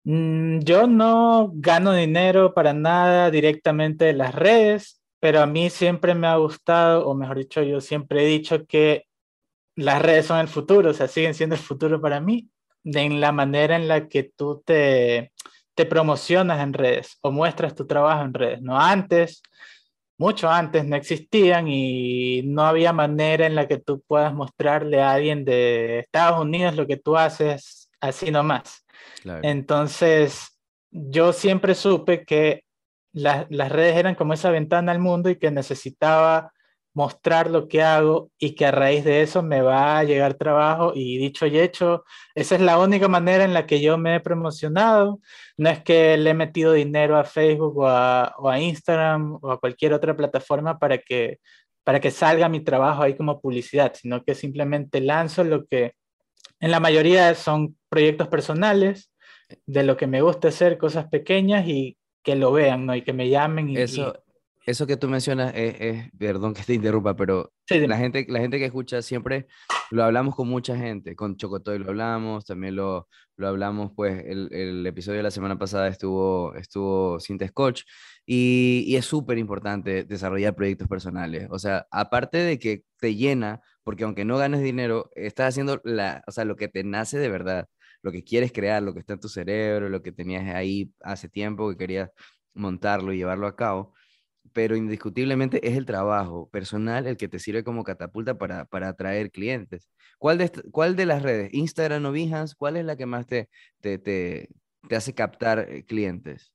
[0.06, 6.13] Mm, yo no gano dinero para nada directamente de las redes, pero a mí siempre
[6.15, 9.06] me ha gustado, o mejor dicho, yo siempre he dicho que
[9.75, 12.49] las redes son el futuro, o sea, siguen siendo el futuro para mí,
[12.84, 15.32] en la manera en la que tú te,
[15.75, 18.62] te promocionas en redes o muestras tu trabajo en redes.
[18.62, 19.41] No antes,
[20.17, 25.13] mucho antes no existían y no había manera en la que tú puedas mostrarle a
[25.13, 28.85] alguien de Estados Unidos lo que tú haces así nomás.
[29.41, 30.59] Entonces,
[30.91, 32.65] yo siempre supe que
[33.13, 36.51] las redes eran como esa ventana al mundo y que necesitaba
[36.93, 40.91] mostrar lo que hago y que a raíz de eso me va a llegar trabajo
[40.93, 42.03] y dicho y hecho,
[42.35, 45.19] esa es la única manera en la que yo me he promocionado.
[45.57, 49.51] No es que le he metido dinero a Facebook o a, o a Instagram o
[49.51, 51.39] a cualquier otra plataforma para que,
[51.83, 55.93] para que salga mi trabajo ahí como publicidad, sino que simplemente lanzo lo que
[56.63, 59.12] en la mayoría son proyectos personales
[59.67, 62.95] de lo que me gusta hacer, cosas pequeñas y que lo vean, ¿no?
[62.95, 63.69] Y que me llamen.
[63.69, 64.15] Y, Eso,
[64.65, 68.65] eso que tú mencionas es, perdón que te interrumpa, pero la, gente, la gente que
[68.65, 69.45] escucha siempre
[69.91, 74.49] lo hablamos con mucha gente, con Chocotoy lo hablamos, también lo, lo hablamos, pues el,
[74.51, 77.84] el, episodio de la semana pasada estuvo, estuvo Sintes Coach
[78.25, 83.62] y, y es súper importante desarrollar proyectos personales, o sea, aparte de que te llena,
[83.84, 87.29] porque aunque no ganes dinero, estás haciendo la, o sea, lo que te nace de
[87.29, 87.67] verdad,
[88.03, 91.29] lo que quieres crear, lo que está en tu cerebro, lo que tenías ahí hace
[91.29, 92.11] tiempo que querías
[92.53, 93.93] montarlo y llevarlo a cabo
[94.53, 99.31] pero indiscutiblemente es el trabajo personal el que te sirve como catapulta para, para atraer
[99.31, 99.89] clientes.
[100.17, 101.53] ¿Cuál de, ¿Cuál de las redes?
[101.53, 102.55] ¿Instagram o Behance?
[102.57, 103.49] ¿Cuál es la que más te,
[103.81, 104.49] te, te,
[104.87, 106.53] te hace captar eh, clientes?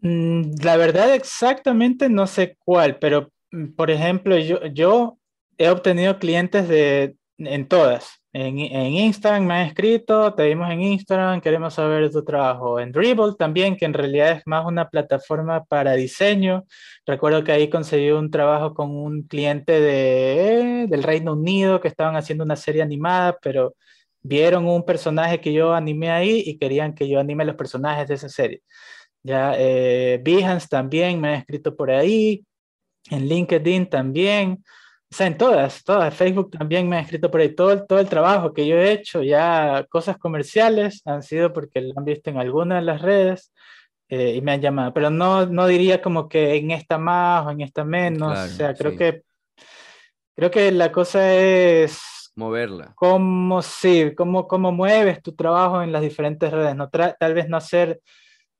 [0.00, 5.18] Mm, la verdad exactamente no sé cuál, pero mm, por ejemplo, yo, yo
[5.58, 8.22] he obtenido clientes de, en todas.
[8.32, 12.78] En, en, Instagram me han escrito, te vimos en Instagram, queremos saber tu trabajo.
[12.78, 16.64] En Dribble también, que en realidad es más una plataforma para diseño.
[17.06, 22.16] Recuerdo que ahí conseguí un trabajo con un cliente de, del Reino Unido que estaban
[22.16, 23.74] haciendo una serie animada, pero
[24.22, 28.14] vieron un personaje que yo animé ahí y querían que yo anime los personajes de
[28.14, 28.62] esa serie.
[29.22, 32.44] Ya, eh, Behance también me ha escrito por ahí,
[33.10, 34.62] en LinkedIn también.
[35.10, 36.14] O sea, en todas, todas.
[36.14, 37.54] Facebook también me ha escrito por ahí.
[37.54, 41.80] Todo, el, todo el trabajo que yo he hecho, ya cosas comerciales, han sido porque
[41.80, 43.52] lo han visto en algunas de las redes
[44.10, 44.92] eh, y me han llamado.
[44.92, 48.38] Pero no, no diría como que en esta más o en esta menos.
[48.38, 49.22] o sea, creo que
[50.36, 52.92] creo que la cosa es moverla.
[52.94, 56.76] Cómo sí, cómo, cómo mueves tu trabajo en las diferentes redes.
[56.76, 58.00] No tal vez no hacer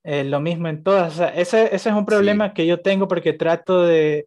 [0.02, 1.12] eh, lo mismo en todas.
[1.12, 4.26] O sea, ese, ese es un problema que yo tengo porque trato de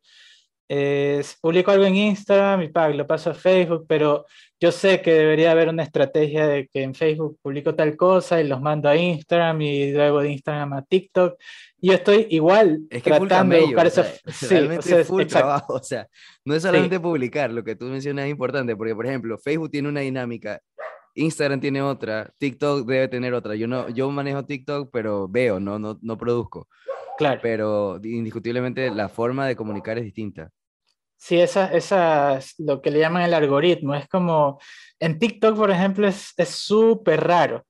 [1.41, 4.25] publico algo en Instagram y pago, lo paso a Facebook, pero
[4.57, 8.47] yo sé que debería haber una estrategia de que en Facebook publico tal cosa y
[8.47, 11.38] los mando a Instagram y luego de Instagram a TikTok.
[11.81, 14.03] Y yo estoy igual tratando de buscar eso.
[14.27, 14.55] sí,
[14.93, 16.07] o full trabajo, o sea,
[16.45, 19.89] no es solamente publicar, lo que tú mencionas es importante, porque por ejemplo, Facebook tiene
[19.89, 20.62] una dinámica,
[21.15, 23.55] Instagram tiene otra, TikTok debe tener otra.
[23.55, 26.69] Yo no, yo manejo TikTok, pero veo, no, no, no produzco.
[27.17, 27.41] Claro.
[27.43, 30.49] Pero indiscutiblemente la forma de comunicar es distinta.
[31.23, 33.93] Sí, esa, esa es lo que le llaman el algoritmo.
[33.93, 34.60] Es como,
[34.99, 37.63] en TikTok, por ejemplo, es súper raro.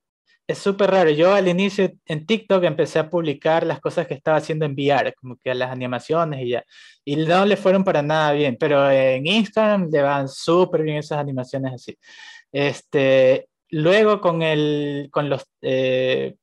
[0.46, 1.10] Es súper raro.
[1.10, 5.12] Yo al inicio en TikTok empecé a publicar las cosas que estaba haciendo en VR,
[5.14, 6.64] como que las animaciones y ya.
[7.04, 11.18] Y no le fueron para nada bien, pero en Instagram le van súper bien esas
[11.18, 11.98] animaciones así.
[12.52, 16.36] Este, luego con, el, con, los, eh,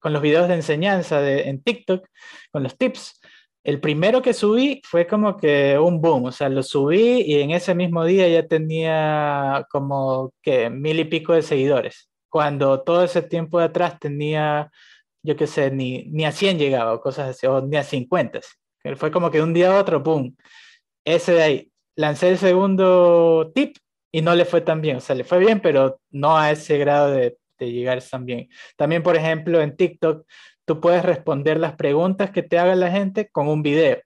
[0.00, 2.04] con los videos de enseñanza de, en TikTok,
[2.50, 3.21] con los tips,
[3.64, 7.52] el primero que subí fue como que un boom, o sea, lo subí y en
[7.52, 13.22] ese mismo día ya tenía como que mil y pico de seguidores, cuando todo ese
[13.22, 14.70] tiempo de atrás tenía,
[15.22, 18.40] yo qué sé, ni, ni a 100 llegaba o cosas así, o ni a 50.
[18.96, 20.36] Fue como que de un día a otro, boom.
[21.04, 21.72] Ese de ahí.
[21.96, 23.76] Lancé el segundo tip
[24.10, 26.78] y no le fue tan bien, o sea, le fue bien, pero no a ese
[26.78, 28.48] grado de, de llegar tan bien.
[28.76, 30.26] También, por ejemplo, en TikTok
[30.64, 33.98] tú puedes responder las preguntas que te haga la gente con un video.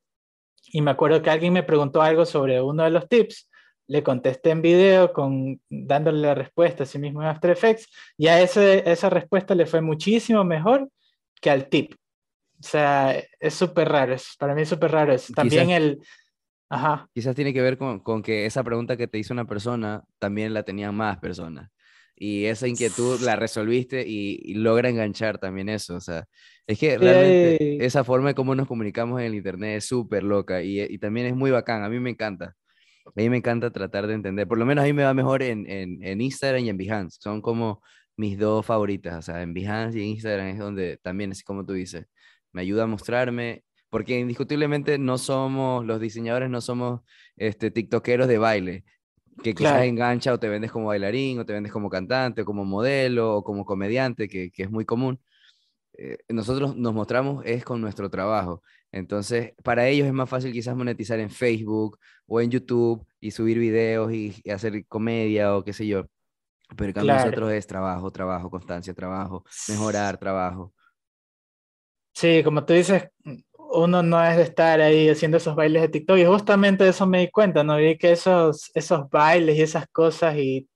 [0.69, 3.49] Y me acuerdo que alguien me preguntó algo sobre uno de los tips,
[3.89, 8.27] le contesté en video con, dándole la respuesta a sí mismo en After Effects, y
[8.27, 10.89] a ese, esa respuesta le fue muchísimo mejor
[11.41, 11.95] que al tip.
[12.59, 15.13] O sea, es súper raro, es, para mí es súper raro.
[15.13, 16.01] Es, también el...
[16.69, 17.09] Ajá.
[17.15, 20.53] Quizás tiene que ver con, con, que esa pregunta que te hizo una persona también
[20.53, 21.71] la tenían más personas.
[22.17, 25.97] Y esa inquietud la resolviste y, logra enganchar también eso.
[25.97, 26.27] O sea,
[26.67, 30.63] es que realmente esa forma de cómo nos comunicamos en el Internet es súper loca
[30.63, 31.85] y, y, también es muy bacán.
[31.85, 32.57] A mí me encanta.
[33.07, 34.49] A mí me encanta tratar de entender.
[34.49, 37.19] Por lo menos a mí me va mejor en, en, en Instagram y en Behance.
[37.21, 37.83] Son como
[38.17, 39.17] mis dos favoritas.
[39.19, 42.07] O sea, en Behance y en Instagram es donde también, así como tú dices,
[42.53, 43.63] me ayuda a mostrarme.
[43.91, 47.03] Porque indiscutiblemente no somos, los diseñadores no somos
[47.37, 48.85] este, tiktokeros de baile,
[49.43, 52.65] que quizás engancha o te vendes como bailarín, o te vendes como cantante, o como
[52.65, 55.21] modelo, o como comediante, que, que es muy común.
[55.99, 58.63] Eh, nosotros nos mostramos es con nuestro trabajo.
[58.93, 63.59] Entonces, para ellos es más fácil quizás monetizar en Facebook o en YouTube y subir
[63.59, 66.07] videos y, hacer comedia o qué sé yo.
[66.77, 70.75] Pero para nosotros es trabajo, trabajo, constancia, trabajo, mejorar, trabajo.
[72.13, 73.09] Sí, como tú dices,
[73.77, 77.07] uno no es de estar ahí haciendo esos bailes de TikTok y justamente de eso
[77.07, 77.77] me di cuenta, ¿no?
[77.77, 80.69] Vi que esos, esos bailes y esas cosas y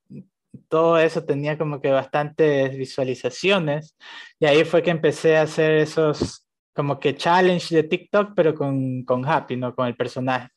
[0.68, 3.96] todo eso tenía como que bastantes visualizaciones
[4.38, 9.04] y ahí fue que empecé a hacer esos como que challenge de TikTok, pero con,
[9.04, 9.74] con Happy, ¿no?
[9.74, 10.48] Con el personaje.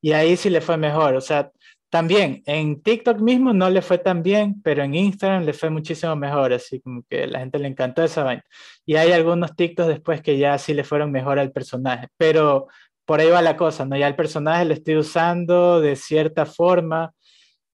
[0.00, 1.50] Y ahí sí le fue mejor, o sea,
[1.90, 6.14] también en TikTok mismo no le fue tan bien, pero en Instagram le fue muchísimo
[6.16, 8.44] mejor, así como que la gente le encantó esa vaina.
[8.84, 12.68] Y hay algunos TikToks después que ya sí le fueron mejor al personaje, pero
[13.06, 13.96] por ahí va la cosa, ¿no?
[13.96, 17.12] Ya el personaje lo estoy usando de cierta forma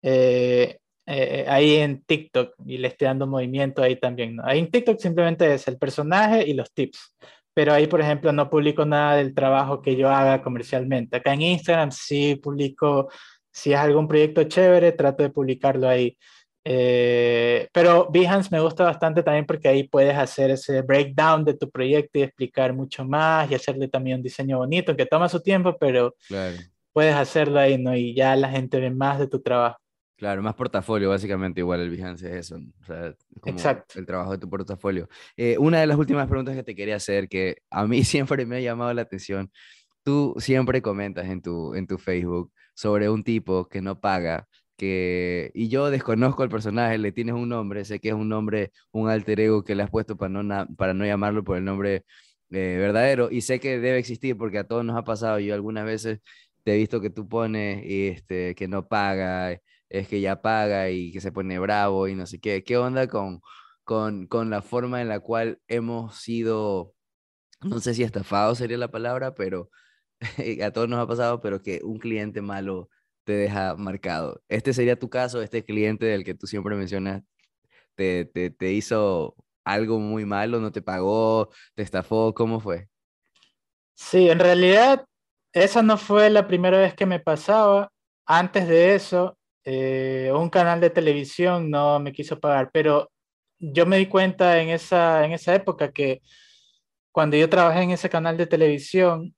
[0.03, 4.45] eh, eh, ahí en TikTok y le estoy dando movimiento ahí también, ¿no?
[4.47, 7.17] Ahí en TikTok simplemente es el personaje y los tips
[7.55, 11.17] pero ahí, por ejemplo, no publico nada del trabajo que yo haga comercialmente.
[11.17, 13.09] Acá en Instagram sí publico,
[13.55, 16.19] si es algún proyecto chévere, trato de publicarlo ahí.
[16.65, 21.71] Eh, pero Behance me gusta bastante también porque ahí puedes hacer ese breakdown de tu
[21.71, 25.77] proyecto y explicar mucho más y hacerle también un diseño bonito, que toma su tiempo,
[25.79, 26.17] pero
[26.93, 27.95] puedes hacerlo ahí, ¿no?
[27.95, 29.79] Y ya la gente ve más de tu trabajo.
[30.17, 32.57] Claro, más portafolio, básicamente, igual el Behance es eso.
[32.57, 33.15] O sea,
[33.45, 34.01] Exacto.
[34.01, 35.09] El trabajo de tu portafolio.
[35.37, 38.57] Eh, una de las últimas preguntas que te quería hacer, que a mí siempre me
[38.57, 39.53] ha llamado la atención,
[40.03, 45.51] tú siempre comentas en tu, en tu Facebook sobre un tipo que no paga, que,
[45.55, 49.09] y yo desconozco al personaje, le tienes un nombre, sé que es un nombre, un
[49.09, 52.05] alter ego que le has puesto para no, para no llamarlo por el nombre
[52.51, 55.85] eh, verdadero, y sé que debe existir porque a todos nos ha pasado, yo algunas
[55.85, 56.21] veces
[56.65, 59.59] te he visto que tú pones este, que no paga
[59.89, 62.65] es que ya paga y que se pone bravo y no sé qué.
[62.65, 63.41] ¿Qué onda con,
[63.85, 66.95] con, con la forma en la cual hemos sido,
[67.63, 69.71] no sé si estafado sería la palabra, pero
[70.65, 72.89] a todos nos ha pasado, pero que un cliente malo
[73.25, 74.43] te deja marcado.
[74.49, 77.23] Este sería tu caso, este cliente del que tú siempre mencionas,
[77.95, 79.35] te, te, te hizo
[79.65, 82.89] algo muy malo, no te pagó, te estafó, ¿cómo fue?
[83.95, 85.07] Sí, en realidad
[85.53, 87.91] esa no fue la primera vez que me pasaba.
[88.27, 93.11] Antes de eso, eh, un canal de televisión no me quiso pagar, pero
[93.59, 96.21] yo me di cuenta en esa, en esa época que
[97.13, 99.35] cuando yo trabajé en ese canal de televisión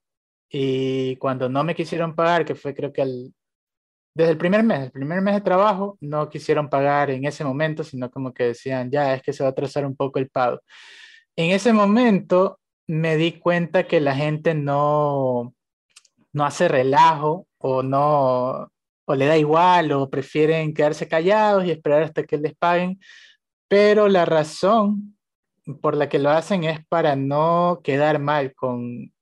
[0.48, 3.02] y cuando no me quisieron pagar, que fue creo que
[4.14, 7.84] desde el primer mes, el primer mes de trabajo, no quisieron pagar en ese momento,
[7.84, 10.60] sino como que decían, ya, es que se va a atrasar un poco el pago.
[11.36, 15.54] En ese momento me di cuenta que la gente no,
[16.32, 18.70] no hace relajo o no,
[19.06, 22.98] o le da igual o prefieren quedarse callados y esperar hasta que les paguen,
[23.68, 25.16] pero la razón
[25.82, 29.12] por la que lo hacen es para no quedar mal con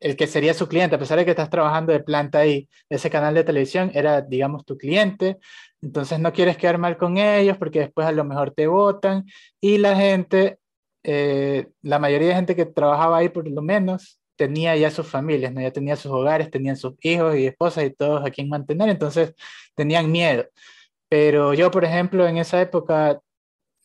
[0.00, 3.10] el que sería su cliente, a pesar de que estás trabajando de planta ahí, ese
[3.10, 5.38] canal de televisión era, digamos, tu cliente,
[5.82, 9.24] entonces no quieres quedar mal con ellos porque después a lo mejor te votan
[9.60, 10.58] y la gente,
[11.04, 15.52] eh, la mayoría de gente que trabajaba ahí por lo menos, tenía ya sus familias,
[15.52, 15.60] ¿no?
[15.60, 19.34] ya tenía sus hogares, tenían sus hijos y esposas y todos a quien mantener, entonces
[19.74, 20.46] tenían miedo.
[21.08, 23.20] Pero yo, por ejemplo, en esa época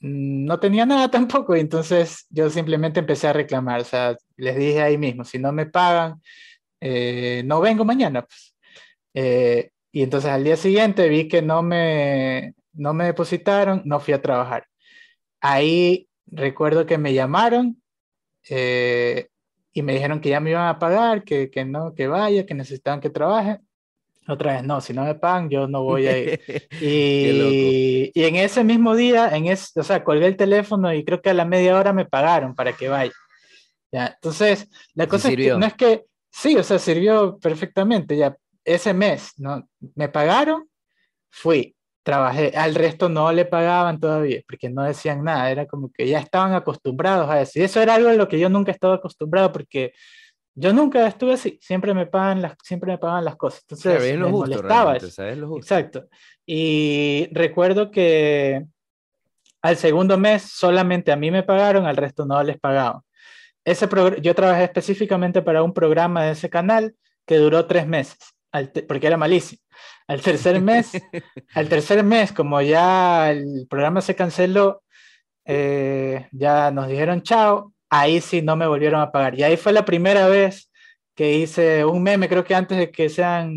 [0.02, 4.82] mm, no tenía nada tampoco, entonces yo simplemente empecé a reclamar, o sea, les dije
[4.82, 6.22] ahí mismo, si no me pagan,
[6.82, 8.24] eh, no vengo mañana.
[8.24, 8.56] Pues.
[9.14, 14.14] Eh, y entonces al día siguiente vi que no me, no me depositaron, no fui
[14.14, 14.66] a trabajar.
[15.42, 17.82] Ahí recuerdo que me llamaron,
[18.50, 19.28] eh,
[19.74, 22.56] y me dijeron que ya me iban a pagar, que, que no, que vaya, que
[22.56, 23.60] necesitaban que trabaje.
[24.28, 26.42] Otra vez, no, si no me pagan, yo no voy a ir.
[26.82, 31.22] y, y, en ese mismo día, en ese, o sea, colgué el teléfono y creo
[31.22, 33.14] que a la media hora me pagaron para que vaya.
[33.92, 34.08] ¿Ya?
[34.08, 38.94] Entonces, la cosa es que no es que, sí, o sea, sirvió perfectamente, ya ese
[38.94, 39.68] mes, ¿no?
[39.96, 40.68] Me pagaron,
[41.30, 46.08] fui, trabajé, al resto no le pagaban todavía, porque no decían nada, era como que
[46.08, 47.60] ya estaban acostumbrados a eso.
[47.60, 49.94] Y eso era algo en lo que yo nunca estaba acostumbrado, porque
[50.54, 53.62] yo nunca estuve así, siempre me pagan las, siempre me pagan las cosas.
[53.62, 56.08] Entonces, me molestaba Exacto.
[56.46, 58.66] Y recuerdo que
[59.62, 63.02] al segundo mes solamente a mí me pagaron, al resto no les pagaban.
[63.64, 63.88] Ese
[64.22, 66.96] yo trabajé específicamente para un programa de ese canal
[67.26, 68.18] que duró tres meses,
[68.88, 69.62] porque era malísimo.
[70.08, 70.92] Al tercer mes,
[71.56, 74.84] al tercer mes, como ya el programa se canceló,
[75.46, 79.38] eh, ya nos dijeron chao, ahí sí no me volvieron a pagar.
[79.38, 80.72] Y ahí fue la primera vez
[81.16, 83.54] que hice un meme, creo que antes de que sean,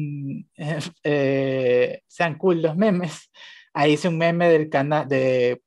[1.02, 3.30] eh, sean cool los memes,
[3.72, 5.62] ahí hice un meme del canal, de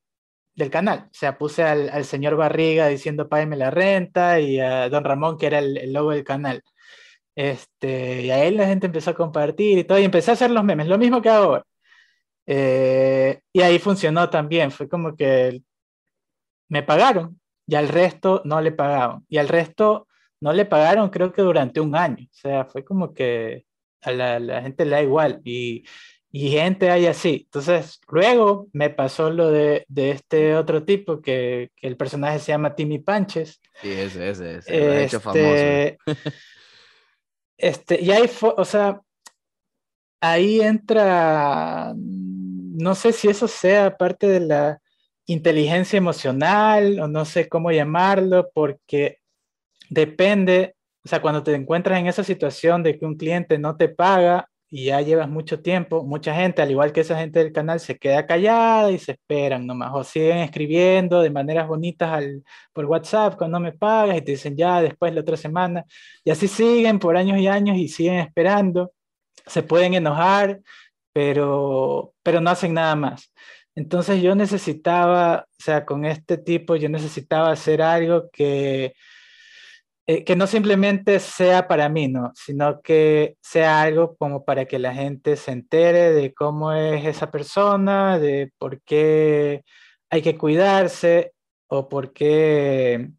[0.57, 1.07] del canal.
[1.11, 5.47] O sea, puse al, señor Barriga diciendo págame la renta y a don Ramón, que
[5.47, 6.63] era el, logo del canal.
[7.35, 10.63] Este, y ahí la gente empezó a compartir y todo, y empecé a hacer los
[10.63, 11.63] memes, lo mismo que ahora.
[12.47, 15.61] Eh, y ahí funcionó también, fue como que
[16.69, 19.25] me pagaron y al resto no le pagaban.
[19.29, 20.07] Y al resto
[20.41, 22.25] no le pagaron creo que durante un año.
[22.25, 23.65] O sea, fue como que
[24.01, 25.41] a la, la gente le da igual.
[25.45, 25.85] Y,
[26.31, 27.43] y gente hay así.
[27.45, 32.51] Entonces, luego me pasó lo de, de este otro tipo que, que, el personaje se
[32.51, 33.61] llama Timmy Panches.
[33.81, 34.79] Sí, ese, ese, ese.
[34.79, 35.41] Lo hecho famoso.
[35.41, 35.97] Este,
[37.57, 39.01] este, y ahí o sea,
[40.19, 44.81] ahí entra, no sé si eso sea parte de la
[45.25, 49.19] inteligencia emocional o no sé cómo llamarlo, porque
[49.89, 50.75] depende,
[51.05, 54.49] o sea, cuando te encuentras en esa situación de que un cliente no te paga
[54.69, 57.97] y ya llevas mucho tiempo, mucha gente, al igual que esa gente del canal, se
[57.97, 62.43] queda callada y se esperan nomás, o siguen escribiendo de maneras bonitas al,
[62.73, 65.85] por WhatsApp cuando me pagas y te dicen ya después la otra semana,
[66.23, 68.91] y así siguen por años y años y siguen esperando,
[69.45, 70.59] se pueden enojar,
[71.13, 73.33] pero, pero no hacen nada más.
[73.75, 78.93] Entonces yo necesitaba, o sea, con este tipo, yo necesitaba hacer algo que
[80.09, 82.31] eh, que no simplemente sea para mí, ¿no?
[82.33, 87.29] sino que sea algo como para que la gente se entere de cómo es esa
[87.29, 89.65] persona, de por qué
[90.09, 91.33] hay que cuidarse
[91.67, 93.09] o por qué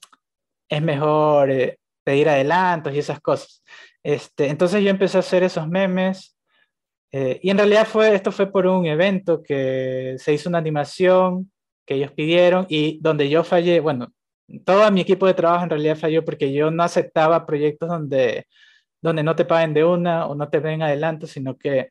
[0.71, 3.63] es mejor eh, pedir adelantos y esas cosas.
[4.03, 6.39] Este, entonces yo empecé a hacer esos memes
[7.13, 11.53] eh, y en realidad fue, esto fue por un evento que se hizo una animación
[11.87, 14.13] que ellos pidieron y donde yo fallé, bueno,
[14.65, 18.47] todo mi equipo de trabajo en realidad falló porque yo no aceptaba proyectos donde,
[19.03, 21.91] donde no te paguen de una o no te den adelanto, sino que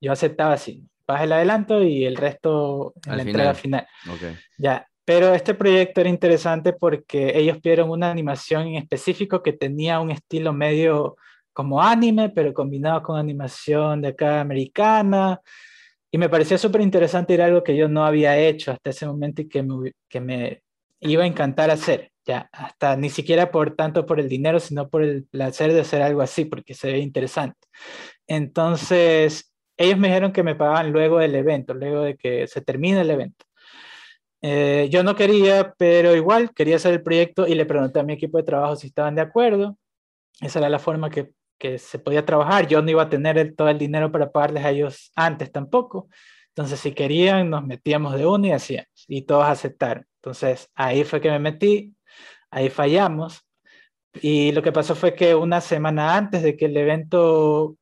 [0.00, 3.86] yo aceptaba así, pagas el adelanto y el resto en la entrega final.
[4.58, 10.00] Ya, pero este proyecto era interesante porque ellos pidieron una animación en específico que tenía
[10.00, 11.16] un estilo medio
[11.52, 15.40] como anime, pero combinado con animación de acá americana.
[16.10, 19.42] Y me parecía súper interesante, era algo que yo no había hecho hasta ese momento
[19.42, 20.62] y que me, que me
[21.00, 25.02] iba a encantar hacer, ya, hasta ni siquiera por tanto por el dinero, sino por
[25.02, 27.58] el placer de hacer algo así, porque se ve interesante.
[28.26, 33.00] Entonces, ellos me dijeron que me pagaban luego del evento, luego de que se termine
[33.00, 33.46] el evento.
[34.42, 38.14] Eh, yo no quería, pero igual quería hacer el proyecto y le pregunté a mi
[38.14, 39.76] equipo de trabajo si estaban de acuerdo.
[40.40, 42.66] Esa era la forma que, que se podía trabajar.
[42.66, 46.08] Yo no iba a tener todo el dinero para pagarles a ellos antes tampoco.
[46.48, 49.04] Entonces, si querían, nos metíamos de uno y hacíamos.
[49.08, 50.04] Y todos aceptaron.
[50.20, 51.94] Entonces, ahí fue que me metí,
[52.50, 53.42] ahí fallamos.
[54.22, 57.76] Y lo que pasó fue que una semana antes de que el evento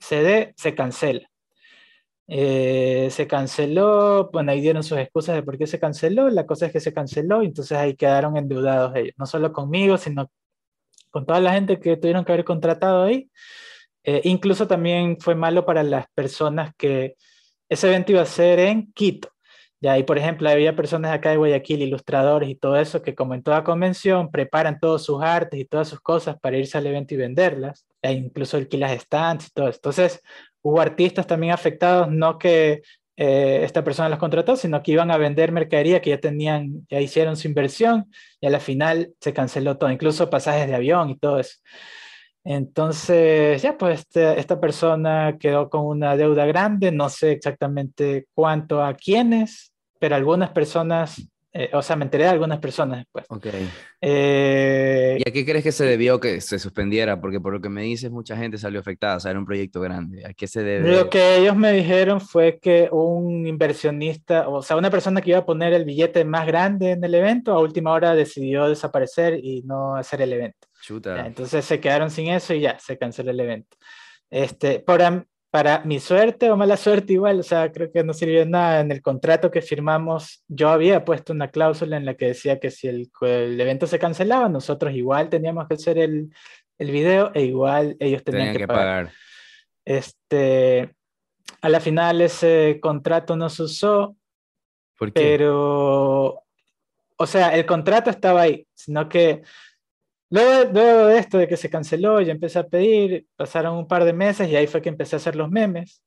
[0.00, 1.28] se dé, se cancela.
[2.26, 6.30] Eh, se canceló, bueno, ahí dieron sus excusas de por qué se canceló.
[6.30, 9.98] La cosa es que se canceló y entonces ahí quedaron endeudados ellos, no solo conmigo,
[9.98, 10.30] sino
[11.10, 13.30] con toda la gente que tuvieron que haber contratado ahí.
[14.04, 17.16] Eh, incluso también fue malo para las personas que
[17.68, 19.33] ese evento iba a ser en Quito.
[19.98, 23.42] Y por ejemplo, había personas acá de Guayaquil, ilustradores y todo eso, que como en
[23.42, 27.18] toda convención, preparan todos sus artes y todas sus cosas para irse al evento y
[27.18, 29.76] venderlas, e incluso alquilas stands y todo eso.
[29.78, 30.22] Entonces,
[30.62, 32.80] hubo artistas también afectados, no que
[33.16, 37.00] eh, esta persona los contrató, sino que iban a vender mercadería que ya tenían, ya
[37.00, 38.10] hicieron su inversión
[38.40, 41.58] y a la final se canceló todo, incluso pasajes de avión y todo eso.
[42.44, 48.82] Entonces, ya, pues este, esta persona quedó con una deuda grande, no sé exactamente cuánto
[48.82, 49.73] a quiénes,
[50.04, 53.24] pero algunas personas, eh, o sea, me enteré de algunas personas después.
[53.30, 53.46] Ok.
[54.02, 57.22] Eh, ¿Y a qué crees que se debió que se suspendiera?
[57.22, 59.80] Porque por lo que me dices, mucha gente salió afectada, o sea, era un proyecto
[59.80, 60.26] grande.
[60.26, 60.94] ¿A qué se debe?
[60.94, 65.38] Lo que ellos me dijeron fue que un inversionista, o sea, una persona que iba
[65.38, 69.62] a poner el billete más grande en el evento, a última hora decidió desaparecer y
[69.62, 70.68] no hacer el evento
[71.24, 73.76] entonces se quedaron sin eso y ya, se canceló el evento.
[74.30, 78.40] Este, para, para mi suerte o mala suerte igual, o sea, creo que no sirvió
[78.40, 78.80] de nada.
[78.80, 82.72] En el contrato que firmamos, yo había puesto una cláusula en la que decía que
[82.72, 86.34] si el, evento se cancelaba, nosotros igual teníamos que hacer el,
[86.76, 89.12] el video e igual ellos tenían, que, pagar.
[89.84, 90.92] Este,
[91.60, 94.16] a la final ese contrato no se usó,
[94.98, 95.20] ¿Por qué?
[95.22, 96.42] pero,
[97.16, 99.42] o sea, el contrato estaba ahí, sino que
[100.34, 104.12] Luego, de esto, de que se canceló, yo empecé a pedir, pasaron un par de
[104.12, 106.02] meses y ahí fue que empecé a hacer los memes.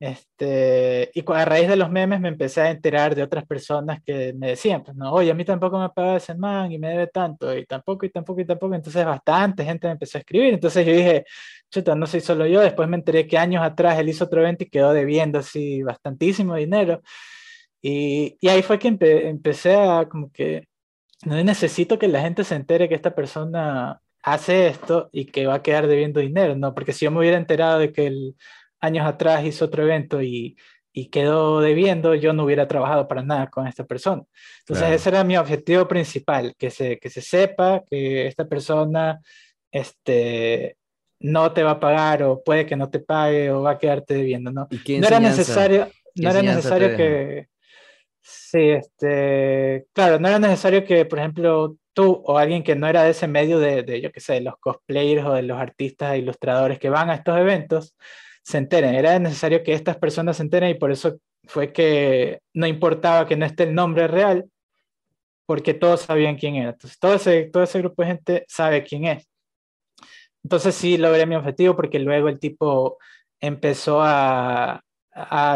[0.00, 4.32] Este, y a raíz de los memes me empecé a enterar de otras personas que
[4.34, 7.08] me decían, pues no, oye, a mí tampoco me paga ese man y me debe
[7.08, 8.74] tanto, y tampoco, y tampoco, y tampoco.
[8.74, 10.54] Entonces bastante gente me empezó a escribir.
[10.54, 11.24] Entonces yo dije,
[11.70, 12.60] chuta, no soy solo yo.
[12.62, 16.54] Después me enteré que años atrás él hizo otro evento y quedó debiendo así bastantísimo
[16.54, 17.02] dinero.
[17.82, 20.68] Y, y ahí fue que empecé a como que
[21.24, 25.54] no necesito que la gente se entere que esta persona hace esto y que va
[25.54, 26.74] a quedar debiendo dinero, ¿no?
[26.74, 28.36] Porque si yo me hubiera enterado de que el,
[28.80, 30.56] años atrás hizo otro evento y,
[30.92, 34.22] y quedó debiendo, yo no hubiera trabajado para nada con esta persona.
[34.60, 39.20] Entonces ese era mi objetivo principal, que se, que se sepa que esta persona
[39.70, 40.76] este,
[41.20, 44.14] no te va a pagar o puede que no te pague o va a quedarte
[44.14, 44.68] debiendo, ¿no?
[44.70, 47.48] no era necesario, no era necesario que
[48.20, 53.02] Sí, este, claro, no era necesario que, por ejemplo, tú o alguien que no era
[53.04, 56.12] de ese medio de, de yo qué sé, de los cosplayers o de los artistas
[56.12, 57.96] e ilustradores que van a estos eventos,
[58.42, 58.94] se enteren.
[58.94, 63.36] Era necesario que estas personas se enteren y por eso fue que no importaba que
[63.36, 64.44] no esté el nombre real,
[65.46, 66.70] porque todos sabían quién era.
[66.70, 69.28] Entonces, todo ese, todo ese grupo de gente sabe quién es.
[70.44, 72.98] Entonces sí logré mi objetivo porque luego el tipo
[73.40, 74.82] empezó a,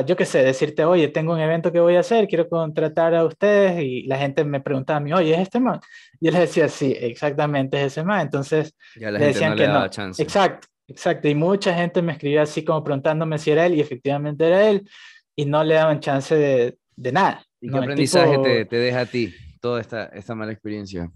[0.06, 3.24] yo qué sé, decirte, oye, tengo un evento que voy a hacer, quiero contratar a
[3.24, 5.80] ustedes y la gente me preguntaba a mí, oye, ¿es este man?
[6.20, 8.20] Yo les decía, sí, exactamente es ese man.
[8.20, 9.88] Entonces, ya la le decían que no.
[9.88, 10.22] Chance.
[10.22, 11.28] Exacto, exacto.
[11.28, 14.88] Y mucha gente me escribía así como preguntándome si era él y efectivamente era él
[15.36, 17.44] y no le daban chance de, de nada.
[17.60, 21.10] ¿Y qué aprendizaje te, te, deja a ti toda esta, esta mala experiencia?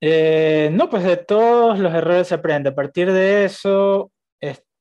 [0.00, 2.68] Eh, no, pues de todos los errores se aprende.
[2.68, 4.12] A partir de eso,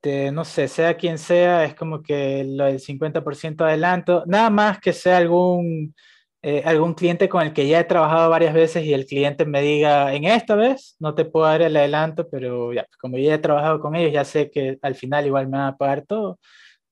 [0.03, 4.79] este, no sé, sea quien sea, es como que lo del 50% adelanto, nada más
[4.79, 5.95] que sea algún,
[6.41, 9.61] eh, algún cliente con el que ya he trabajado varias veces y el cliente me
[9.61, 13.37] diga, en esta vez no te puedo dar el adelanto, pero ya, como ya he
[13.39, 16.31] trabajado con ellos, ya sé que al final igual me van a pagar todo.
[16.31, 16.39] O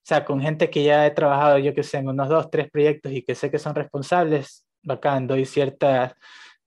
[0.03, 3.12] sea, con gente que ya he trabajado, yo que sé, en unos dos, tres proyectos
[3.12, 6.14] y que sé que son responsables, bacán, doy ciertas,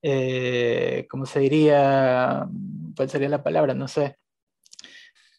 [0.01, 2.47] eh, ¿cómo se diría?
[2.95, 3.73] ¿Cuál sería la palabra?
[3.73, 4.17] No sé.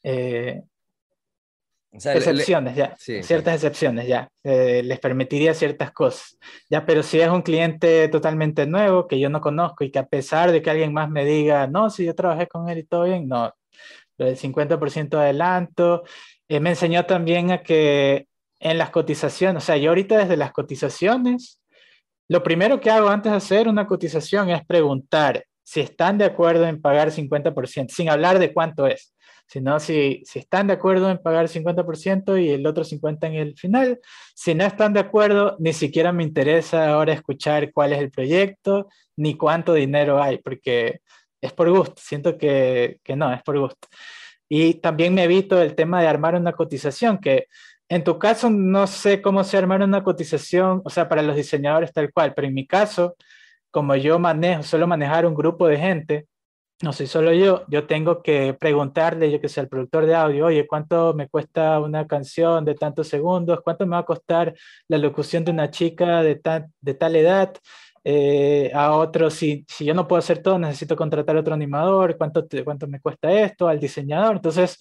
[0.02, 0.62] Eh,
[2.04, 2.94] excepciones, ya.
[2.96, 4.28] ciertas excepciones, ya.
[4.44, 6.38] Eh, les permitiría ciertas cosas.
[6.70, 10.06] Ya, pero si es un cliente totalmente nuevo que yo no conozco y que a
[10.06, 13.04] pesar de que alguien más me diga, no, si yo trabajé con él y todo
[13.04, 13.52] bien, no.
[14.18, 16.04] Lo del 50% de adelanto.
[16.48, 18.28] Eh, me enseñó también a que
[18.60, 21.60] en las cotizaciones, o sea, yo ahorita desde las cotizaciones,
[22.28, 26.66] lo primero que hago antes de hacer una cotización es preguntar si están de acuerdo
[26.66, 29.15] en pagar 50%, sin hablar de cuánto es
[29.46, 33.34] sino si, si están de acuerdo en pagar el 50% y el otro 50% en
[33.34, 34.00] el final.
[34.34, 38.88] Si no están de acuerdo, ni siquiera me interesa ahora escuchar cuál es el proyecto,
[39.16, 41.00] ni cuánto dinero hay, porque
[41.40, 43.88] es por gusto, siento que, que no, es por gusto.
[44.48, 47.46] Y también me evito el tema de armar una cotización, que
[47.88, 51.92] en tu caso no sé cómo se armar una cotización, o sea, para los diseñadores
[51.92, 53.16] tal cual, pero en mi caso,
[53.70, 56.26] como yo manejo, suelo manejar un grupo de gente,
[56.82, 60.46] no soy solo yo, yo tengo que preguntarle, yo que sé, al productor de audio,
[60.46, 63.60] oye, ¿cuánto me cuesta una canción de tantos segundos?
[63.64, 64.54] ¿Cuánto me va a costar
[64.88, 66.40] la locución de una chica de,
[66.80, 67.54] de tal edad?
[68.08, 72.16] Eh, a otro, si, si yo no puedo hacer todo, necesito contratar a otro animador,
[72.16, 73.66] ¿cuánto, ¿cuánto me cuesta esto?
[73.66, 74.36] Al diseñador.
[74.36, 74.80] Entonces,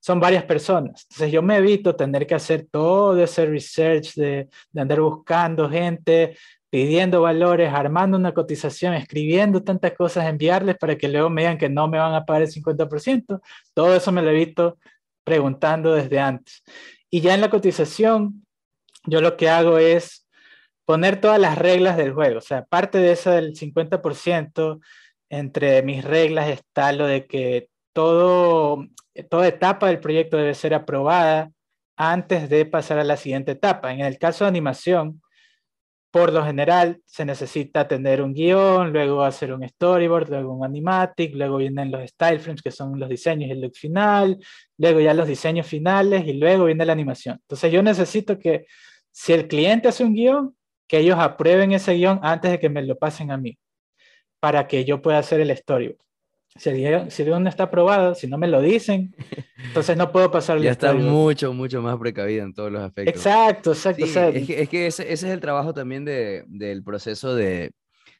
[0.00, 1.06] son varias personas.
[1.08, 6.36] Entonces, yo me evito tener que hacer todo ese research de, de andar buscando gente,
[6.70, 11.68] pidiendo valores, armando una cotización, escribiendo tantas cosas, enviarles para que luego me digan que
[11.68, 13.40] no me van a pagar el 50%.
[13.74, 14.78] Todo eso me lo he visto
[15.24, 16.62] preguntando desde antes.
[17.10, 18.46] Y ya en la cotización,
[19.04, 20.26] yo lo que hago es
[20.84, 22.38] poner todas las reglas del juego.
[22.38, 24.80] O sea, parte de eso del 50%,
[25.30, 28.86] entre mis reglas está lo de que toda
[29.46, 31.50] etapa del proyecto debe ser aprobada
[31.96, 33.92] antes de pasar a la siguiente etapa.
[33.92, 35.20] En el caso de animación,
[36.10, 41.34] por lo general se necesita tener un guion, luego hacer un storyboard, luego un animatic,
[41.34, 44.38] luego vienen los style frames que son los diseños y el look final,
[44.78, 47.38] luego ya los diseños finales y luego viene la animación.
[47.42, 48.66] Entonces yo necesito que
[49.10, 50.56] si el cliente hace un guion,
[50.86, 53.58] que ellos aprueben ese guion antes de que me lo pasen a mí,
[54.40, 56.07] para que yo pueda hacer el storyboard.
[56.58, 56.70] Si
[57.10, 59.14] si no está aprobado, si no me lo dicen,
[59.64, 63.14] entonces no puedo pasar Ya está mucho, mucho más precavido en todos los aspectos.
[63.14, 64.04] Exacto, exacto.
[64.04, 67.70] es, que, es que ese, ese, es el trabajo también de, del proceso de,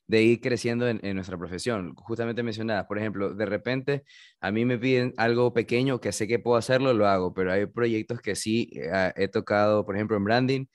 [0.08, 1.94] de ir creciendo en, nuestra profesión.
[1.96, 4.04] Justamente mencionadas, por ejemplo, de repente
[4.40, 7.66] a mí me piden algo pequeño que sé que puedo hacerlo, lo hago, pero hay
[7.66, 10.66] proyectos que sí eh, he tocado, por ejemplo, en branding,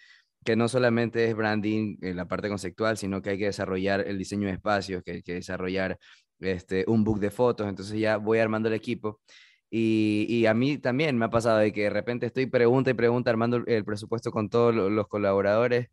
[0.46, 4.18] que no solamente es branding en la parte conceptual, sino que hay que desarrollar el
[4.20, 5.98] diseño de espacios, que hay que desarrollar
[6.40, 9.22] este, un book de fotos, entonces ya voy armando el equipo.
[9.70, 12.94] Y, y, a mí también me ha pasado de que de repente estoy pregunta y
[12.94, 15.90] pregunta armando el presupuesto con todos los colaboradores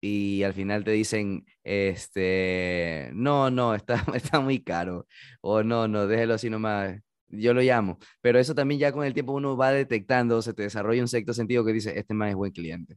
[0.00, 5.06] y al final te dicen, este, no, no, está, está muy caro,
[5.42, 9.14] o no, no, déjelo así nomás, yo lo llamo, pero eso también ya con el
[9.14, 12.34] tiempo uno va detectando, se te desarrolla un sexto sentido que dice, este man es
[12.34, 12.96] buen cliente.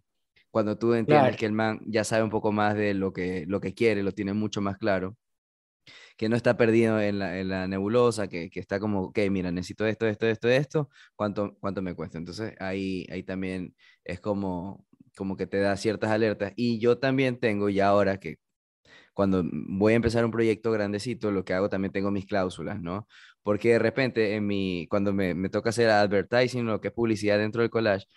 [0.52, 3.60] Cuando tú entiendes que el man ya sabe un poco más de lo que, lo
[3.60, 5.18] que quiere, lo tiene mucho más claro,
[6.18, 9.52] que no está perdido en la, en la nebulosa, que, que, está como, ok, mira,
[9.52, 12.18] necesito esto, esto, esto, esto, ¿cuánto, cuánto me cuesta?
[12.18, 14.86] Entonces ahí, ahí también es como
[15.16, 16.54] como que te da ciertas alertas.
[16.56, 18.38] Y yo también tengo ya ahora que
[19.14, 23.08] cuando voy a empezar un proyecto grandecito, lo que hago también tengo mis cláusulas, ¿no?
[23.44, 27.38] Porque de repente en mi, cuando me, me toca hacer advertising, lo que es publicidad
[27.40, 28.08] dentro del collage,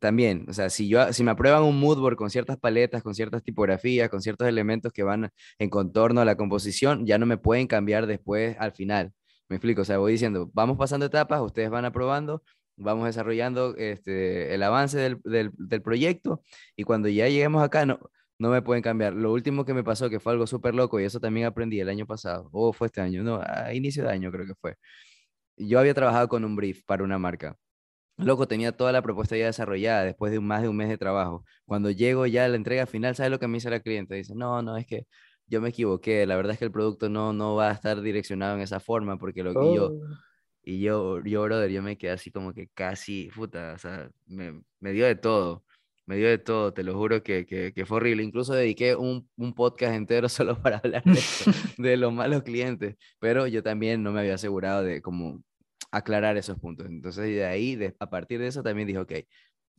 [0.00, 3.14] también, o sea, si, yo, si me aprueban un mood board con ciertas paletas, con
[3.14, 7.38] ciertas tipografías, con ciertos elementos que van en contorno a la composición, ya no me
[7.38, 9.12] pueden cambiar después al final.
[9.48, 12.42] Me explico, o sea, voy diciendo, vamos pasando etapas, ustedes van aprobando,
[12.76, 16.42] vamos desarrollando este, el avance del, del, del, proyecto
[16.76, 17.98] y cuando ya lleguemos acá no,
[18.38, 19.14] no me pueden cambiar.
[19.14, 21.88] Lo último que me pasó, que fue algo súper loco y eso también aprendí el
[21.88, 24.76] año pasado, o fue este año, no, a inicio de año creo que fue.
[25.56, 27.56] Yo había trabajado con un brief para una marca.
[28.18, 31.44] Loco, tenía toda la propuesta ya desarrollada después de más de un mes de trabajo.
[31.64, 34.14] Cuando llego ya a la entrega final, ¿sabes lo que me dice la cliente?
[34.16, 35.06] Dice, no, no, es que
[35.46, 38.56] yo me equivoqué, la verdad es que el producto no, no va a estar direccionado
[38.56, 40.00] en esa forma porque lo que yo oh.
[40.70, 44.62] Y yo, yo, brother, yo me quedé así como que casi, puta, o sea, me,
[44.80, 45.64] me dio de todo,
[46.04, 48.22] me dio de todo, te lo juro que, que, que fue horrible.
[48.22, 51.20] Incluso dediqué un, un, podcast entero solo para hablar de,
[51.78, 55.42] de los malos clientes, pero yo también no me había asegurado de como
[55.90, 56.86] aclarar esos puntos.
[56.86, 59.12] Entonces, de ahí, de, a partir de eso, también dije, ok,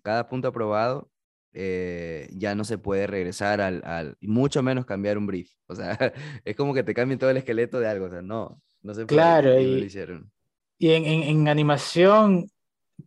[0.01, 1.09] cada punto aprobado,
[1.53, 5.51] eh, ya no se puede regresar al, al, mucho menos cambiar un brief.
[5.67, 5.97] O sea,
[6.45, 9.05] es como que te cambien todo el esqueleto de algo, o sea, no, no se
[9.05, 9.17] puede.
[9.19, 10.31] Claro, y, lo hicieron.
[10.77, 12.49] Y en, en, animación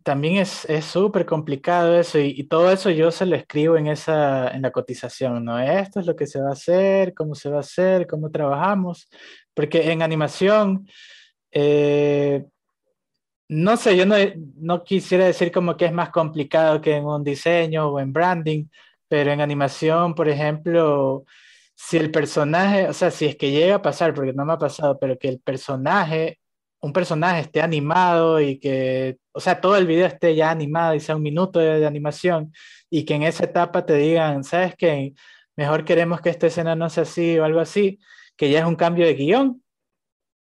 [0.03, 4.61] también es súper complicado eso y, todo eso yo se lo escribo en, esa, en
[4.61, 5.59] la cotización, ¿no?
[5.59, 9.09] Esto es lo que se va a hacer, cómo se va a hacer, cómo trabajamos,
[9.53, 10.87] porque en animación,
[11.51, 12.45] eh,
[13.53, 14.15] no sé, yo no,
[14.57, 18.65] no quisiera decir como que es más complicado que en un diseño o en branding,
[19.07, 21.25] pero en animación, por ejemplo,
[21.75, 24.57] si el personaje, o sea, si es que llega a pasar, porque no me ha
[24.57, 26.39] pasado, pero que el personaje
[26.83, 30.99] un personaje esté animado y que, o sea, todo el video esté ya animado y
[30.99, 32.51] sea un minuto de, animación
[32.89, 35.13] y que en esa etapa te digan, ¿sabes qué?
[35.55, 37.99] Mejor queremos que esta escena no sea así o algo así,
[38.35, 39.62] que ya es un cambio de guion.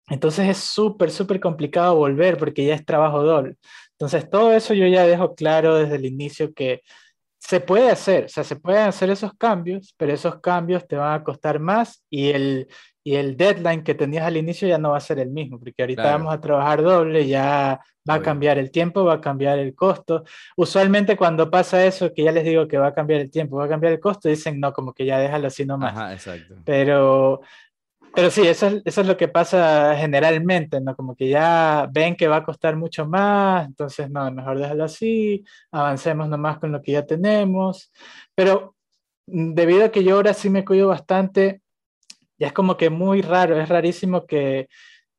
[0.08, 3.58] Entonces es súper, súper complicado volver porque ya es trabajo doble.
[3.92, 6.82] Entonces todo eso yo ya dejo claro desde el inicio que
[7.40, 11.14] se puede hacer, o sea, se pueden hacer esos cambios, pero esos cambios te van
[11.14, 12.68] a costar más y el,
[13.04, 15.82] y el deadline que tenías al inicio ya no va a ser el mismo, porque
[15.82, 17.80] ahorita vamos a trabajar doble, ya
[18.10, 20.24] va a cambiar el tiempo, va a cambiar el costo.
[20.58, 23.66] Usualmente cuando pasa eso, que ya les digo que va a cambiar el tiempo, va
[23.66, 25.94] a cambiar el costo, dicen, no, como que ya déjalo así nomás.
[25.94, 26.56] Ajá, exacto.
[26.66, 27.42] Pero,
[28.18, 30.96] pero sí, eso es, eso es lo que pasa generalmente, ¿no?
[30.96, 35.46] Como que ya ven que va a costar mucho más, entonces, no, mejor déjalo así,
[35.72, 37.92] avancemos nomás con lo que ya tenemos.
[38.34, 38.76] Pero
[39.28, 41.62] mm, debido a que yo ahora sí me cuido bastante,
[42.40, 44.68] ya es como que muy raro, es rarísimo que,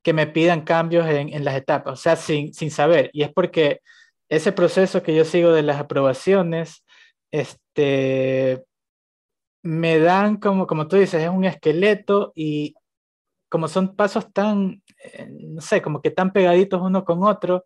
[0.03, 3.11] que me pidan cambios en, en, las etapas, o sea, sin, sin saber.
[3.13, 3.81] Y es porque
[4.29, 6.85] ese proceso que yo sigo de las aprobaciones,
[7.31, 8.65] este,
[9.63, 12.75] me dan como, como tú dices, es un esqueleto y
[13.49, 17.65] como son pasos tan, eh, no sé, como que tan pegaditos uno con otro,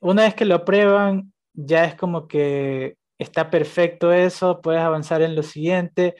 [0.00, 5.34] una vez que lo aprueban, ya es como que está perfecto eso, puedes avanzar en
[5.34, 6.14] lo siguiente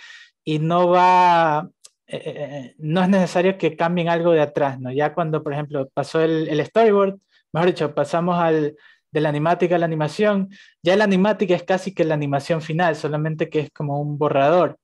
[0.45, 1.69] y no va,
[2.07, 4.91] eh, eh, eh, no es necesario que cambien algo de atrás, ¿no?
[4.93, 7.19] Ya cuando, por ejemplo, pasó el, el storyboard,
[7.53, 8.77] mejor dicho, pasamos al,
[9.11, 10.49] de la animática a la animación,
[10.83, 14.79] ya la animática es casi que la animación final, solamente que es como un borrador.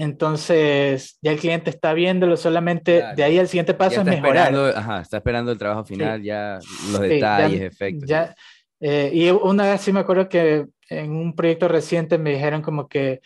[0.00, 4.54] Entonces, ya el cliente está viéndolo, solamente de ahí el siguiente paso es mejorar.
[4.74, 6.58] Ajá, está esperando el trabajo final, ya
[6.90, 8.08] los detalles, efectos.
[8.08, 8.34] Ya,
[8.80, 13.20] y una vez sí me acuerdo que en un proyecto reciente me dijeron como que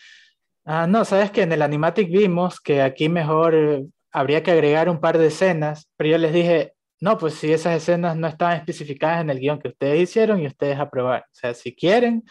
[0.66, 4.98] Ah, no, sabes que en el Animatic vimos que aquí mejor habría que agregar un
[4.98, 9.20] par de escenas, pero yo les dije, no, pues si esas escenas no estaban especificadas
[9.20, 11.20] en el guion que ustedes hicieron y ustedes aprobaron.
[11.20, 12.24] O sea, si quieren,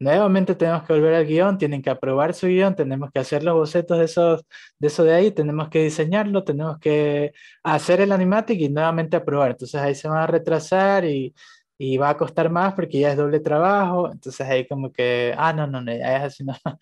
[0.00, 3.54] nuevamente tenemos que volver al guion, tienen que aprobar su guion, tenemos que hacer los
[3.54, 4.44] bocetos de, esos,
[4.78, 7.32] de eso de ahí, tenemos que diseñarlo, tenemos que
[7.62, 9.52] hacer el animatic y nuevamente aprobar.
[9.52, 11.34] Entonces ahí se va a retrasar y,
[11.78, 14.10] y va a costar más porque ya es doble trabajo.
[14.10, 16.54] Entonces ahí como que, ah, no, no, no, ya es así, no.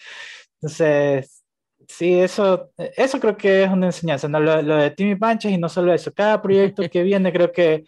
[0.60, 1.44] Entonces,
[1.88, 4.40] sí, eso, eso creo que es una enseñanza, ¿no?
[4.40, 7.84] lo, de Timmy Panches y no solo eso, cada proyecto que viene creo que,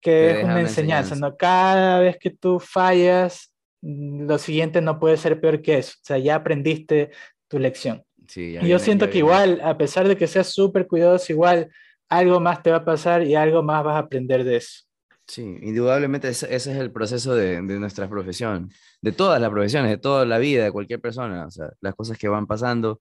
[0.00, 1.36] que es una, enseñanza, ¿no?
[1.36, 3.51] Cada vez que tú fallas,
[3.82, 7.10] lo siguiente no puede ser peor que eso, o sea, ya aprendiste
[7.48, 8.04] tu lección.
[8.28, 11.70] Sí, y yo siento que igual, a pesar de que seas súper cuidadoso, igual
[12.08, 14.84] algo más te va a pasar y algo más vas a aprender de eso.
[15.26, 18.70] Sí, indudablemente ese, es el proceso de, de, nuestra profesión,
[19.00, 22.18] de todas las profesiones, de toda la vida de cualquier persona, o sea, las cosas
[22.18, 23.00] que van pasando,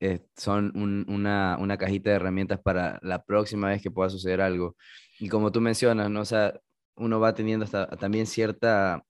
[0.00, 4.76] eh, son una, una, cajita de herramientas para la próxima vez que pueda suceder algo.
[5.18, 6.20] Y como tú mencionas, ¿no?
[6.20, 6.60] O sea,
[6.96, 9.04] uno va teniendo hasta, también cierta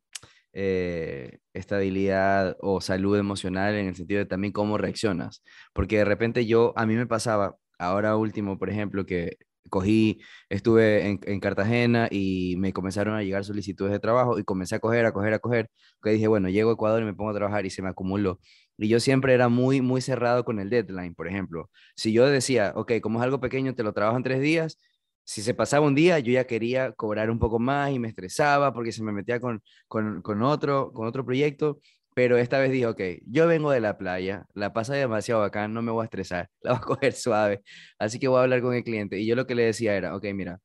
[0.55, 5.43] eh, estabilidad o salud emocional en el sentido de también cómo reaccionas.
[5.73, 9.37] Porque de repente yo, a mí me pasaba, ahora último, por ejemplo, que
[9.71, 14.77] cogí, estuve en, en, Cartagena y me comenzaron a llegar solicitudes de trabajo y comencé
[14.77, 15.71] a coger, a coger, a coger,
[16.03, 18.41] que dije, bueno, llego a Ecuador y me pongo a trabajar y se me acumuló.
[18.77, 21.71] Y yo siempre era muy, muy cerrado con el deadline, por ejemplo.
[21.97, 24.79] Si yo decía, ok, como es algo pequeño, te lo trabajo en tres días,
[25.25, 28.73] si se pasaba un día, yo ya quería cobrar un poco más y me estresaba
[28.73, 31.81] porque se me metía con, con, otro, con otro proyecto.
[32.15, 35.83] Pero esta vez dije, ok, yo vengo de la playa, la pasa demasiado bacán, no
[35.83, 37.63] me voy a estresar, la voy a coger suave.
[37.99, 39.19] Así que voy a hablar con el cliente.
[39.19, 40.61] Y yo lo que le decía era, ok, mira,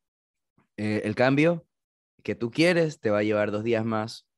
[0.77, 1.65] eh, el cambio
[2.23, 4.29] que tú quieres te va a llevar dos días más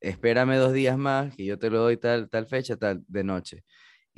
[0.00, 3.64] espérame dos días más, que yo te lo doy tal, tal fecha, tal, de noche.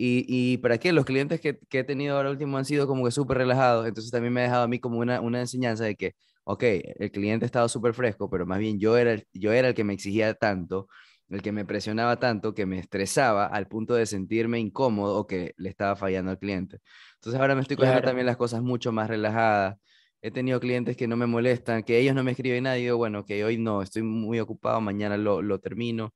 [0.03, 3.05] Y, y para qué, los clientes que, que, he tenido ahora último han sido como
[3.05, 5.95] que súper relajados, entonces también me ha dejado a mí como una, una enseñanza de
[5.95, 6.63] que, ok,
[6.99, 9.75] el cliente ha estado súper fresco, pero más bien yo era, el, yo era el
[9.75, 10.89] que me exigía tanto,
[11.29, 15.53] el que me presionaba tanto, que me estresaba al punto de sentirme incómodo o que
[15.59, 16.79] le estaba fallando al cliente.
[17.17, 19.77] Entonces ahora me estoy cogiendo también las cosas mucho más relajadas,
[20.23, 22.97] he tenido clientes que no me molestan, que ellos no me escriben nada y digo,
[22.97, 26.15] bueno, que hoy no, estoy muy ocupado, mañana lo, lo termino.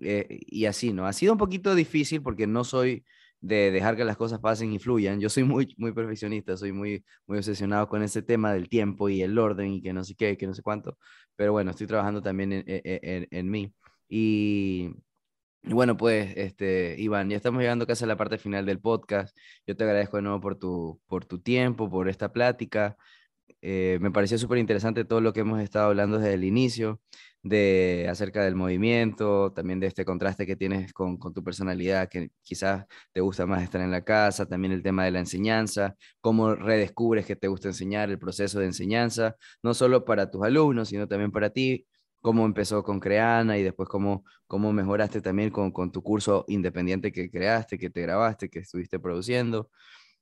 [0.00, 1.06] Eh, y así, ¿no?
[1.06, 3.04] Ha sido un poquito difícil porque no soy
[3.40, 5.20] de dejar que las cosas pasen y fluyan.
[5.20, 9.22] Yo soy muy, muy perfeccionista, soy muy, muy obsesionado con ese tema del tiempo y
[9.22, 10.98] el orden y que no sé qué, que no sé cuánto.
[11.36, 13.72] Pero bueno, estoy trabajando también en, en, en mí.
[14.08, 14.90] Y,
[15.62, 19.36] bueno, pues, este, Iván, ya estamos llegando casi a la parte final del podcast.
[19.66, 22.96] Yo te agradezco de nuevo por tu, por tu tiempo, por esta plática.
[23.62, 27.00] Eh, me pareció súper interesante todo lo que hemos estado hablando desde el inicio,
[27.48, 32.86] de acerca del movimiento, también de este contraste que tienes con, tu personalidad, que quizás
[33.12, 37.26] te gusta más estar en la casa, también el tema de la enseñanza, cómo redescubres
[37.26, 41.30] que te gusta enseñar, el proceso de enseñanza, no solo para tus alumnos, sino también
[41.30, 41.86] para ti,
[42.20, 47.12] cómo empezó con Creana y después cómo, cómo mejoraste también con, con tu curso independiente
[47.12, 49.70] que creaste, que te grabaste, que estuviste produciendo.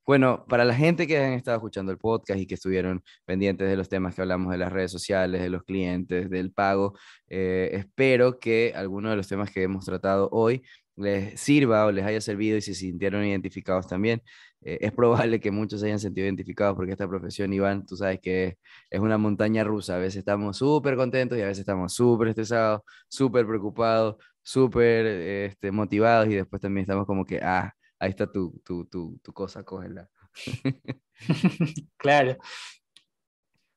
[0.07, 3.77] Bueno, para la gente que han estado escuchando el podcast y que estuvieron pendientes de
[3.77, 6.95] los temas que hablamos de las redes sociales, de los clientes, del pago,
[7.29, 10.63] eh, espero que alguno de los temas que hemos tratado hoy
[10.97, 14.23] les sirva o les haya servido y se sintieron identificados también.
[14.61, 18.21] Eh, es probable que muchos se hayan sentido identificados porque esta profesión, Iván, tú sabes
[18.21, 18.59] que
[18.91, 19.97] es una montaña rusa.
[19.97, 25.71] A veces estamos súper contentos y a veces estamos súper estresados, súper preocupados, súper este,
[25.71, 27.73] motivados y después también estamos como que, ah,
[28.05, 30.09] ahí está tu, tu, tu, tu cosa, cógela.
[31.97, 32.37] claro.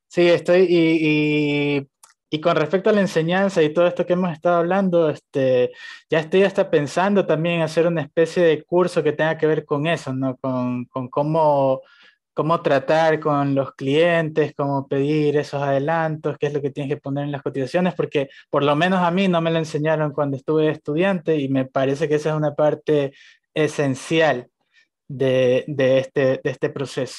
[0.08, 1.88] Sí, estoy, y, y,
[2.30, 5.72] y, con respecto a la enseñanza y todo esto que hemos estado hablando, este,
[6.10, 9.86] ya estoy hasta pensando también hacer una especie de curso que tenga que ver con
[9.88, 10.38] eso, ¿no?
[10.38, 11.82] Con, con cómo,
[12.34, 17.02] cómo tratar con los clientes, cómo pedir esos adelantos, qué es lo que tienes que
[17.02, 20.38] poner en las cotizaciones, porque por lo menos a mí no me lo enseñaron cuando
[20.38, 23.14] estuve estudiante y me parece que esa es una parte
[23.58, 24.50] esencial
[25.08, 27.18] de, de, este, de este proceso.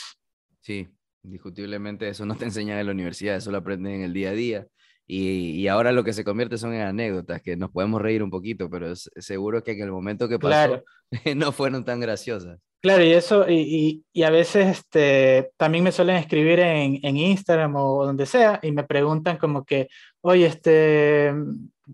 [0.61, 0.89] Sí,
[1.25, 4.35] indiscutiblemente eso no te enseñan en la universidad, eso lo aprendes en el día a
[4.35, 4.67] día.
[5.11, 8.29] Y, y, ahora lo que se convierte son en anécdotas, que nos podemos reír un
[8.29, 10.85] poquito, pero seguro que en el momento que pasó
[11.35, 12.59] no fueron tan graciosas.
[12.81, 17.75] Claro, y eso, y, y, a veces este, también me suelen escribir en, en, Instagram
[17.75, 19.89] o donde sea y me preguntan como que,
[20.21, 21.33] oye, este,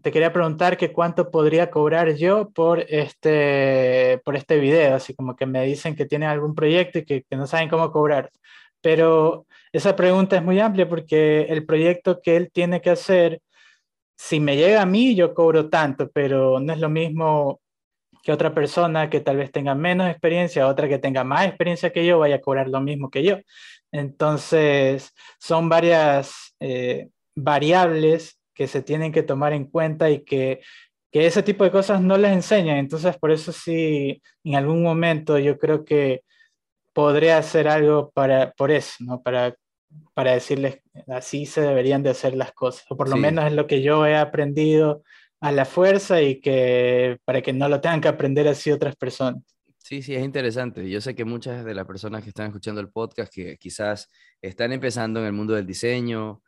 [0.03, 5.36] te quería preguntar que cuánto podría cobrar yo por este, por este video, así como
[5.36, 8.30] que me dicen que tienen algún proyecto y que, que no saben cómo cobrar.
[8.80, 13.40] Pero esa pregunta es muy amplia porque el proyecto que él tiene que hacer,
[14.16, 17.61] si me llega a mí, yo cobro tanto, pero no es lo mismo
[18.22, 22.07] que otra persona que tal vez tenga menos experiencia, otra que tenga más experiencia que
[22.07, 23.38] yo, vaya a cobrar lo mismo que yo.
[23.92, 30.61] Entonces, son varias eh, variables que se tienen que tomar en cuenta y que,
[31.11, 32.76] que ese tipo de cosas no les enseñan.
[32.78, 36.22] Entonces, por eso sí, en algún momento yo creo que
[36.92, 39.22] podría hacer algo para, por eso, ¿no?
[39.22, 39.57] Para,
[40.14, 43.66] para decirles así se deberían de hacer las cosas, o por lo menos es lo
[43.66, 45.02] que yo he aprendido
[45.40, 49.42] a la fuerza y que para que no lo tengan que aprender así otras personas.
[49.76, 50.88] Sí, sí, es interesante.
[50.88, 54.09] Yo sé que muchas de las personas que están escuchando el podcast, que quizás
[54.40, 56.40] están empezando en el mundo del diseño,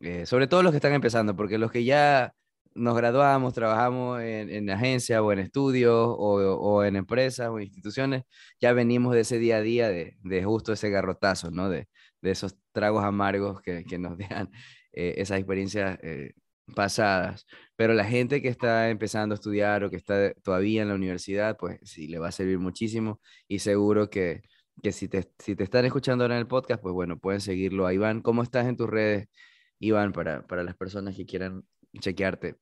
[0.00, 2.34] eh, sobre todo los que están empezando, porque los que ya
[2.74, 8.22] nos graduamos, trabajamos en, en agencias o en estudios o, o, en empresas o instituciones,
[8.60, 11.68] ya venimos de ese día a día de, de justo ese garrotazo, ¿no?
[11.68, 11.88] De,
[12.22, 14.50] de esos tragos amargos que, que nos dejan
[14.92, 16.32] eh, esas experiencias eh,
[16.74, 17.46] pasadas.
[17.76, 21.56] Pero la gente que está empezando a estudiar o que está todavía en la universidad,
[21.56, 24.42] pues sí, le va a servir muchísimo y seguro que,
[24.82, 27.86] que si, te, si te están escuchando ahora en el podcast, pues bueno, pueden seguirlo
[27.86, 28.22] a Iván.
[28.22, 29.28] ¿Cómo estás en tus redes,
[29.80, 31.64] Iván, para, para las personas que quieran
[31.98, 32.56] chequearte?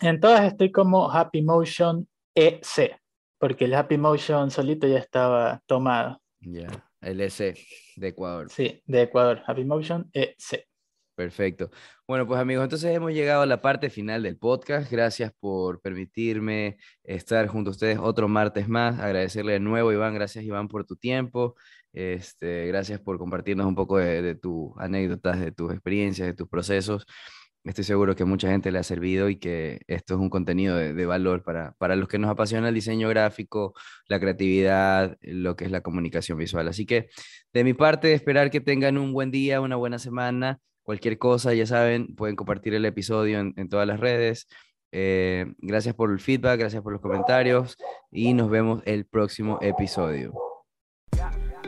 [0.00, 2.98] En todas estoy como Happy Motion EC,
[3.38, 6.20] porque el Happy Motion solito ya estaba tomado.
[6.40, 6.68] Ya,
[7.00, 7.58] el EC
[7.96, 8.50] de Ecuador.
[8.50, 10.66] Sí, de Ecuador, Happy Motion EC.
[11.14, 11.70] Perfecto.
[12.08, 14.90] Bueno, pues amigos, entonces hemos llegado a la parte final del podcast.
[14.90, 18.98] Gracias por permitirme estar junto a ustedes otro martes más.
[18.98, 20.14] Agradecerle de nuevo, Iván.
[20.14, 21.54] Gracias, Iván, por tu tiempo.
[21.94, 26.48] Este, gracias por compartirnos un poco de, de tus anécdotas, de tus experiencias, de tus
[26.48, 27.06] procesos.
[27.64, 31.06] Estoy seguro que mucha gente le ha servido y que esto es un contenido de,
[31.06, 33.72] valor para, para los que nos apasiona el diseño gráfico,
[34.06, 36.68] la creatividad, lo que es la comunicación visual.
[36.68, 37.08] Así que
[37.54, 40.58] de mi parte, esperar que tengan un buen día, una buena semana.
[40.82, 44.46] Cualquier cosa, ya saben, pueden compartir el episodio en, en todas las redes.
[44.92, 47.76] Eh, gracias por el feedback, gracias por los comentarios
[48.12, 50.53] y nos vemos el próximo episodio.